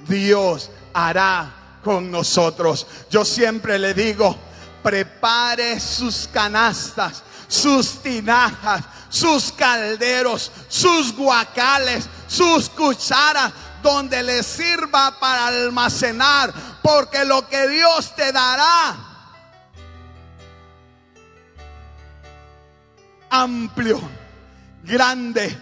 Dios 0.08 0.72
hará 0.94 1.80
con 1.84 2.10
nosotros. 2.10 2.88
Yo 3.10 3.24
siempre 3.24 3.78
le 3.78 3.94
digo, 3.94 4.36
prepare 4.82 5.80
sus 5.80 6.28
canastas, 6.28 7.24
sus 7.48 8.02
tinajas, 8.02 8.84
sus 9.10 9.52
calderos, 9.52 10.52
sus 10.68 11.16
guacales, 11.16 12.08
sus 12.28 12.70
cucharas, 12.70 13.52
donde 13.82 14.22
le 14.24 14.44
sirva 14.44 15.20
para 15.20 15.48
almacenar, 15.48 16.54
porque 16.82 17.24
lo 17.26 17.48
que 17.48 17.68
Dios 17.68 18.14
te 18.16 18.32
dará 18.32 19.09
amplio, 23.30 24.02
grande, 24.84 25.58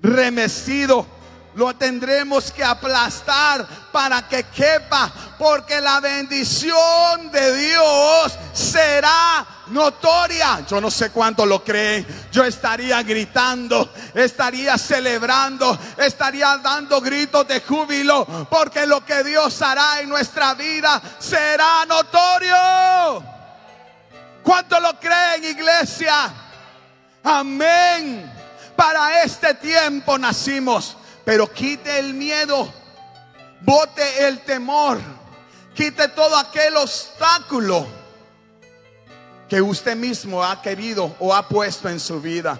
remecido 0.00 1.06
lo 1.54 1.74
tendremos 1.74 2.50
que 2.50 2.64
aplastar 2.64 3.66
para 3.92 4.26
que 4.26 4.44
quepa, 4.44 5.12
porque 5.38 5.80
la 5.80 6.00
bendición 6.00 7.30
de 7.30 7.56
Dios 7.56 8.38
será 8.52 9.46
notoria. 9.68 10.64
Yo 10.66 10.80
no 10.80 10.90
sé 10.90 11.10
cuánto 11.10 11.44
lo 11.44 11.62
creen. 11.62 12.06
Yo 12.30 12.44
estaría 12.44 13.02
gritando, 13.02 13.92
estaría 14.14 14.78
celebrando, 14.78 15.78
estaría 15.98 16.56
dando 16.58 17.00
gritos 17.00 17.46
de 17.46 17.60
júbilo, 17.60 18.26
porque 18.48 18.86
lo 18.86 19.04
que 19.04 19.22
Dios 19.22 19.60
hará 19.60 20.00
en 20.00 20.08
nuestra 20.08 20.54
vida 20.54 21.00
será 21.18 21.84
notorio. 21.86 23.22
¿Cuánto 24.42 24.80
lo 24.80 24.98
creen, 24.98 25.44
iglesia? 25.44 26.32
Amén. 27.22 28.30
Para 28.76 29.22
este 29.22 29.54
tiempo 29.54 30.18
nacimos 30.18 30.96
pero 31.24 31.52
quite 31.52 31.98
el 31.98 32.14
miedo, 32.14 32.72
bote 33.60 34.26
el 34.26 34.40
temor, 34.40 34.98
quite 35.74 36.08
todo 36.08 36.36
aquel 36.36 36.76
obstáculo 36.76 37.86
que 39.48 39.60
usted 39.60 39.96
mismo 39.96 40.42
ha 40.42 40.60
querido 40.60 41.14
o 41.20 41.34
ha 41.34 41.46
puesto 41.46 41.88
en 41.88 42.00
su 42.00 42.20
vida. 42.20 42.58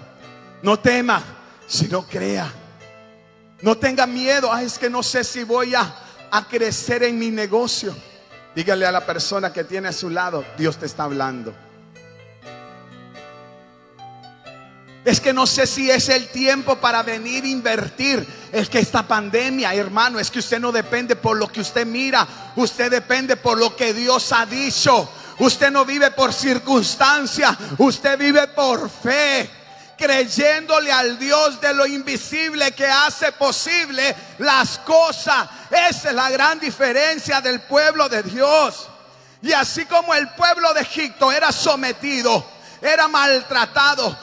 No 0.61 0.79
tema, 0.79 1.21
sino 1.67 2.03
crea. 2.07 2.51
No 3.61 3.77
tenga 3.77 4.05
miedo, 4.05 4.55
es 4.57 4.77
que 4.77 4.89
no 4.89 5.01
sé 5.03 5.23
si 5.23 5.43
voy 5.43 5.73
a, 5.73 5.93
a 6.31 6.47
crecer 6.47 7.03
en 7.03 7.17
mi 7.17 7.31
negocio. 7.31 7.95
Dígale 8.55 8.85
a 8.85 8.91
la 8.91 9.05
persona 9.05 9.51
que 9.51 9.63
tiene 9.63 9.87
a 9.87 9.93
su 9.93 10.09
lado, 10.09 10.45
Dios 10.57 10.77
te 10.77 10.85
está 10.85 11.03
hablando. 11.03 11.53
Es 15.05 15.19
que 15.19 15.33
no 15.33 15.45
sé 15.45 15.67
si 15.67 15.91
es 15.91 16.07
el 16.07 16.29
tiempo 16.29 16.77
para 16.77 17.03
venir 17.03 17.43
a 17.43 17.47
invertir. 17.47 18.25
Es 18.53 18.69
que 18.69 18.79
esta 18.79 19.03
pandemia, 19.03 19.73
hermano, 19.73 20.17
es 20.17 20.31
que 20.31 20.39
usted 20.39 20.59
no 20.59 20.71
depende 20.71 21.15
por 21.17 21.35
lo 21.35 21.49
que 21.49 21.59
usted 21.59 21.85
mira. 21.85 22.25
Usted 22.55 22.89
depende 22.89 23.35
por 23.35 23.57
lo 23.57 23.75
que 23.75 23.93
Dios 23.93 24.31
ha 24.31 24.45
dicho. 24.45 25.09
Usted 25.39 25.71
no 25.71 25.83
vive 25.83 26.11
por 26.11 26.31
circunstancia. 26.33 27.57
Usted 27.79 28.17
vive 28.17 28.47
por 28.47 28.89
fe. 28.89 29.49
Creyéndole 29.97 30.91
al 30.91 31.19
Dios 31.19 31.59
de 31.59 31.73
lo 31.73 31.85
invisible 31.85 32.71
que 32.71 32.87
hace 32.87 33.33
posible 33.33 34.15
las 34.37 34.79
cosas. 34.79 35.49
Esa 35.69 36.09
es 36.09 36.15
la 36.15 36.29
gran 36.29 36.59
diferencia 36.59 37.41
del 37.41 37.59
pueblo 37.61 38.07
de 38.07 38.23
Dios. 38.23 38.87
Y 39.41 39.51
así 39.51 39.85
como 39.85 40.13
el 40.13 40.29
pueblo 40.29 40.73
de 40.73 40.81
Egipto 40.81 41.29
era 41.29 41.51
sometido 41.51 42.52
era 42.83 43.07
maltratado, 43.07 44.15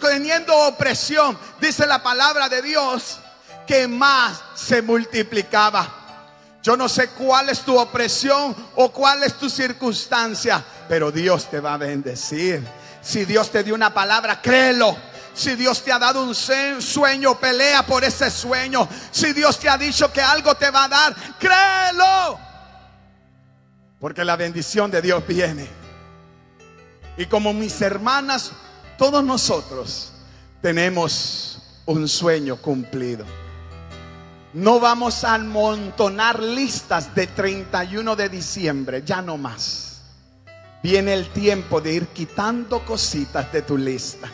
teniendo 0.00 0.54
opresión, 0.66 1.38
dice 1.60 1.86
la 1.86 2.02
palabra 2.02 2.48
de 2.48 2.60
Dios, 2.60 3.20
que 3.66 3.86
más 3.86 4.40
se 4.54 4.82
multiplicaba. 4.82 5.94
Yo 6.62 6.76
no 6.76 6.88
sé 6.88 7.10
cuál 7.10 7.48
es 7.48 7.60
tu 7.60 7.78
opresión 7.78 8.54
o 8.74 8.90
cuál 8.90 9.22
es 9.22 9.34
tu 9.34 9.48
circunstancia, 9.48 10.62
pero 10.88 11.12
Dios 11.12 11.48
te 11.48 11.60
va 11.60 11.74
a 11.74 11.76
bendecir. 11.76 12.66
Si 13.00 13.24
Dios 13.24 13.50
te 13.50 13.62
dio 13.62 13.74
una 13.74 13.94
palabra, 13.94 14.42
créelo. 14.42 14.96
Si 15.32 15.54
Dios 15.54 15.84
te 15.84 15.92
ha 15.92 16.00
dado 16.00 16.24
un 16.24 16.34
sueño, 16.34 17.38
pelea 17.38 17.86
por 17.86 18.02
ese 18.02 18.28
sueño. 18.28 18.88
Si 19.12 19.32
Dios 19.32 19.60
te 19.60 19.68
ha 19.68 19.78
dicho 19.78 20.12
que 20.12 20.20
algo 20.20 20.56
te 20.56 20.68
va 20.70 20.84
a 20.84 20.88
dar, 20.88 21.14
créelo. 21.38 22.40
Porque 24.00 24.24
la 24.24 24.34
bendición 24.34 24.90
de 24.90 25.00
Dios 25.00 25.24
viene. 25.26 25.77
Y 27.18 27.26
como 27.26 27.52
mis 27.52 27.82
hermanas, 27.82 28.52
todos 28.96 29.24
nosotros 29.24 30.12
tenemos 30.62 31.60
un 31.84 32.08
sueño 32.08 32.56
cumplido. 32.56 33.24
No 34.54 34.78
vamos 34.78 35.24
a 35.24 35.34
amontonar 35.34 36.40
listas 36.40 37.14
de 37.16 37.26
31 37.26 38.14
de 38.14 38.28
diciembre, 38.28 39.02
ya 39.04 39.20
no 39.20 39.36
más. 39.36 40.00
Viene 40.82 41.12
el 41.12 41.28
tiempo 41.30 41.80
de 41.80 41.94
ir 41.94 42.06
quitando 42.06 42.84
cositas 42.84 43.52
de 43.52 43.62
tu 43.62 43.76
lista. 43.76 44.28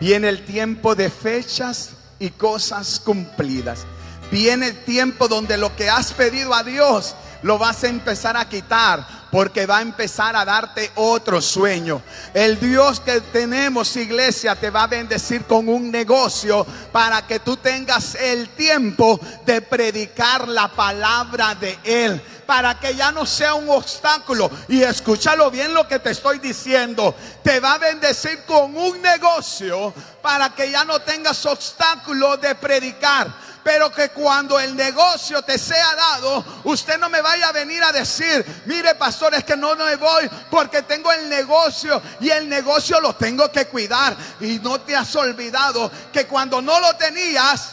Viene 0.00 0.30
el 0.30 0.46
tiempo 0.46 0.94
de 0.94 1.10
fechas 1.10 1.90
y 2.18 2.30
cosas 2.30 3.00
cumplidas. 3.04 3.84
Viene 4.30 4.68
el 4.68 4.84
tiempo 4.84 5.28
donde 5.28 5.58
lo 5.58 5.76
que 5.76 5.90
has 5.90 6.12
pedido 6.14 6.54
a 6.54 6.64
Dios 6.64 7.14
lo 7.42 7.58
vas 7.58 7.84
a 7.84 7.88
empezar 7.88 8.36
a 8.36 8.48
quitar 8.48 9.22
porque 9.30 9.64
va 9.64 9.78
a 9.78 9.82
empezar 9.82 10.36
a 10.36 10.44
darte 10.44 10.92
otro 10.96 11.40
sueño. 11.40 12.02
El 12.34 12.60
Dios 12.60 13.00
que 13.00 13.20
tenemos, 13.20 13.96
iglesia, 13.96 14.54
te 14.54 14.68
va 14.68 14.84
a 14.84 14.88
bendecir 14.88 15.44
con 15.44 15.68
un 15.68 15.90
negocio 15.90 16.66
para 16.92 17.26
que 17.26 17.40
tú 17.40 17.56
tengas 17.56 18.14
el 18.14 18.50
tiempo 18.50 19.18
de 19.46 19.62
predicar 19.62 20.46
la 20.48 20.68
palabra 20.68 21.54
de 21.54 21.78
Él 21.82 22.22
para 22.46 22.78
que 22.78 22.94
ya 22.94 23.10
no 23.12 23.24
sea 23.24 23.54
un 23.54 23.70
obstáculo. 23.70 24.50
Y 24.68 24.82
escúchalo 24.82 25.50
bien 25.50 25.72
lo 25.72 25.88
que 25.88 25.98
te 25.98 26.10
estoy 26.10 26.38
diciendo. 26.38 27.14
Te 27.42 27.60
va 27.60 27.74
a 27.74 27.78
bendecir 27.78 28.42
con 28.46 28.76
un 28.76 29.00
negocio 29.00 29.94
para 30.20 30.50
que 30.50 30.70
ya 30.70 30.84
no 30.84 31.00
tengas 31.00 31.46
obstáculo 31.46 32.36
de 32.36 32.54
predicar 32.54 33.28
pero 33.62 33.90
que 33.92 34.08
cuando 34.10 34.58
el 34.58 34.74
negocio 34.74 35.42
te 35.42 35.58
sea 35.58 35.94
dado, 35.94 36.44
usted 36.64 36.98
no 36.98 37.08
me 37.08 37.20
vaya 37.20 37.48
a 37.48 37.52
venir 37.52 37.82
a 37.82 37.92
decir, 37.92 38.44
mire 38.66 38.94
pastor, 38.94 39.34
es 39.34 39.44
que 39.44 39.56
no 39.56 39.76
me 39.76 39.96
voy 39.96 40.28
porque 40.50 40.82
tengo 40.82 41.12
el 41.12 41.28
negocio 41.28 42.02
y 42.20 42.30
el 42.30 42.48
negocio 42.48 43.00
lo 43.00 43.14
tengo 43.14 43.50
que 43.50 43.66
cuidar. 43.66 44.16
Y 44.40 44.58
no 44.58 44.80
te 44.80 44.96
has 44.96 45.14
olvidado 45.16 45.90
que 46.12 46.26
cuando 46.26 46.60
no 46.60 46.80
lo 46.80 46.96
tenías, 46.96 47.72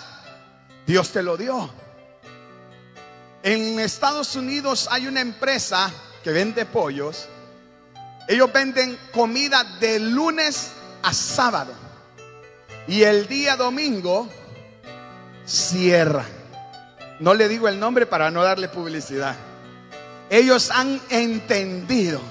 Dios 0.85 1.09
te 1.11 1.23
lo 1.23 1.37
dio. 1.37 1.73
En 3.41 3.79
Estados 3.79 4.35
Unidos 4.35 4.87
hay 4.91 5.07
una 5.07 5.21
empresa 5.21 5.91
que 6.23 6.31
vende 6.31 6.65
pollos. 6.65 7.27
Ellos 8.27 8.51
venden 8.53 8.99
comida 9.11 9.63
de 9.79 9.99
lunes 9.99 10.71
a 11.01 11.13
sábado. 11.13 11.73
Y 12.87 13.03
el 13.03 13.27
día 13.27 13.55
domingo 13.55 14.29
cierra. 15.49 16.25
No 17.19 17.33
le 17.33 17.49
digo 17.49 17.67
el 17.67 17.79
nombre 17.79 18.05
para 18.05 18.31
no 18.31 18.43
darle 18.43 18.69
publicidad. 18.69 19.35
Ellos 20.29 20.69
han 20.71 21.01
entendido 21.09 22.21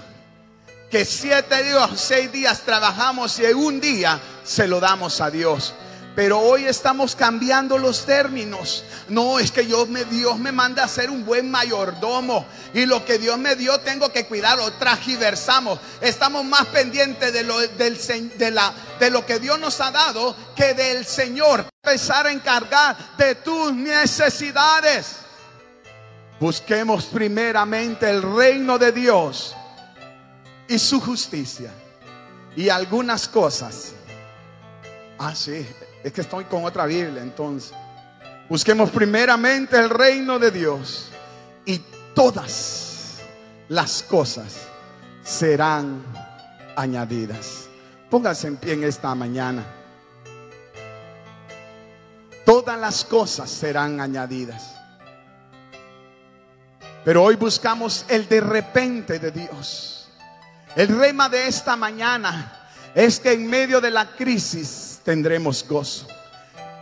que 0.90 1.04
siete 1.04 1.62
días, 1.62 1.90
seis 1.96 2.30
días 2.32 2.62
trabajamos 2.62 3.38
y 3.40 3.44
un 3.46 3.80
día 3.80 4.20
se 4.44 4.68
lo 4.68 4.80
damos 4.80 5.20
a 5.20 5.30
Dios. 5.30 5.74
Pero 6.18 6.40
hoy 6.40 6.64
estamos 6.64 7.14
cambiando 7.14 7.78
los 7.78 8.04
términos. 8.04 8.82
No, 9.08 9.38
es 9.38 9.52
que 9.52 9.62
Dios 9.62 9.88
me, 9.88 10.04
Dios 10.04 10.36
me 10.36 10.50
manda 10.50 10.82
a 10.82 10.88
ser 10.88 11.10
un 11.10 11.24
buen 11.24 11.48
mayordomo. 11.48 12.44
Y 12.74 12.86
lo 12.86 13.04
que 13.04 13.18
Dios 13.18 13.38
me 13.38 13.54
dio 13.54 13.78
tengo 13.78 14.10
que 14.10 14.26
cuidarlo. 14.26 14.68
Tragiversamos. 14.72 15.78
Estamos 16.00 16.44
más 16.44 16.66
pendientes 16.66 17.32
de 17.32 17.44
lo, 17.44 17.60
del, 17.60 17.96
de, 18.36 18.50
la, 18.50 18.74
de 18.98 19.10
lo 19.10 19.24
que 19.24 19.38
Dios 19.38 19.60
nos 19.60 19.80
ha 19.80 19.92
dado 19.92 20.34
que 20.56 20.74
del 20.74 21.06
Señor. 21.06 21.64
Empezar 21.84 22.26
a 22.26 22.32
encargar 22.32 22.96
de 23.16 23.36
tus 23.36 23.72
necesidades. 23.72 25.18
Busquemos 26.40 27.04
primeramente 27.04 28.10
el 28.10 28.22
reino 28.22 28.76
de 28.76 28.90
Dios 28.90 29.54
y 30.66 30.80
su 30.80 31.00
justicia. 31.00 31.72
Y 32.56 32.70
algunas 32.70 33.28
cosas. 33.28 33.92
Ah, 35.16 35.32
sí, 35.32 35.64
es 36.03 36.12
que 36.12 36.20
estoy 36.20 36.44
con 36.44 36.64
otra 36.64 36.86
Biblia 36.86 37.22
entonces. 37.22 37.72
Busquemos 38.49 38.90
primeramente 38.90 39.76
el 39.76 39.90
reino 39.90 40.38
de 40.38 40.51
Dios 40.51 41.11
y 41.64 41.80
todas 42.14 43.18
las 43.68 44.03
cosas 44.03 44.57
serán 45.22 46.03
añadidas. 46.76 47.68
Pónganse 48.09 48.46
en 48.46 48.57
pie 48.57 48.72
en 48.74 48.84
esta 48.84 49.14
mañana. 49.14 49.64
Todas 52.44 52.78
las 52.78 53.05
cosas 53.05 53.51
serán 53.51 54.01
añadidas. 54.01 54.74
Pero 57.05 57.22
hoy 57.22 57.36
buscamos 57.36 58.07
el 58.09 58.26
de 58.26 58.40
repente 58.40 59.18
de 59.18 59.30
Dios. 59.30 60.09
El 60.74 60.99
rema 60.99 61.28
de 61.28 61.46
esta 61.46 61.76
mañana 61.76 62.70
es 62.94 63.20
que 63.20 63.32
en 63.32 63.46
medio 63.49 63.80
de 63.80 63.90
la 63.90 64.07
crisis 64.07 64.88
tendremos 65.09 65.66
gozo. 65.66 66.06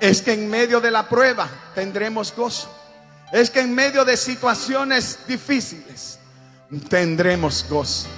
Es 0.01 0.21
que 0.21 0.33
en 0.33 0.51
medio 0.51 0.81
de 0.81 0.91
la 0.91 1.09
prueba 1.09 1.49
tendremos 1.77 2.35
gozo. 2.35 2.69
Es 3.33 3.51
que 3.51 3.61
en 3.61 3.73
medio 3.73 4.05
de 4.05 4.17
situaciones 4.17 5.21
difíciles 5.29 6.19
tendremos 6.89 7.65
gozo. 7.71 8.09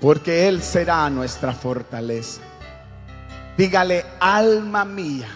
Porque 0.00 0.48
Él 0.48 0.62
será 0.62 1.10
nuestra 1.10 1.52
fortaleza. 1.52 2.40
Dígale, 3.58 4.06
alma 4.18 4.86
mía, 4.86 5.28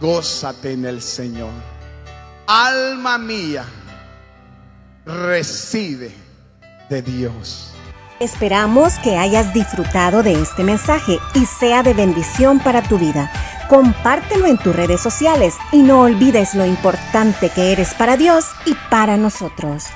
gózate 0.00 0.72
en 0.72 0.84
el 0.84 1.00
Señor. 1.00 1.52
Alma 2.48 3.18
mía, 3.18 3.64
recibe 5.06 6.12
de 6.90 7.02
Dios. 7.02 7.73
Esperamos 8.20 8.98
que 9.00 9.16
hayas 9.16 9.52
disfrutado 9.52 10.22
de 10.22 10.40
este 10.40 10.62
mensaje 10.62 11.18
y 11.34 11.46
sea 11.46 11.82
de 11.82 11.94
bendición 11.94 12.60
para 12.60 12.80
tu 12.82 12.96
vida. 12.96 13.30
Compártelo 13.68 14.46
en 14.46 14.56
tus 14.56 14.74
redes 14.74 15.00
sociales 15.00 15.56
y 15.72 15.82
no 15.82 16.02
olvides 16.02 16.54
lo 16.54 16.64
importante 16.64 17.50
que 17.50 17.72
eres 17.72 17.92
para 17.94 18.16
Dios 18.16 18.46
y 18.66 18.74
para 18.88 19.16
nosotros. 19.16 19.86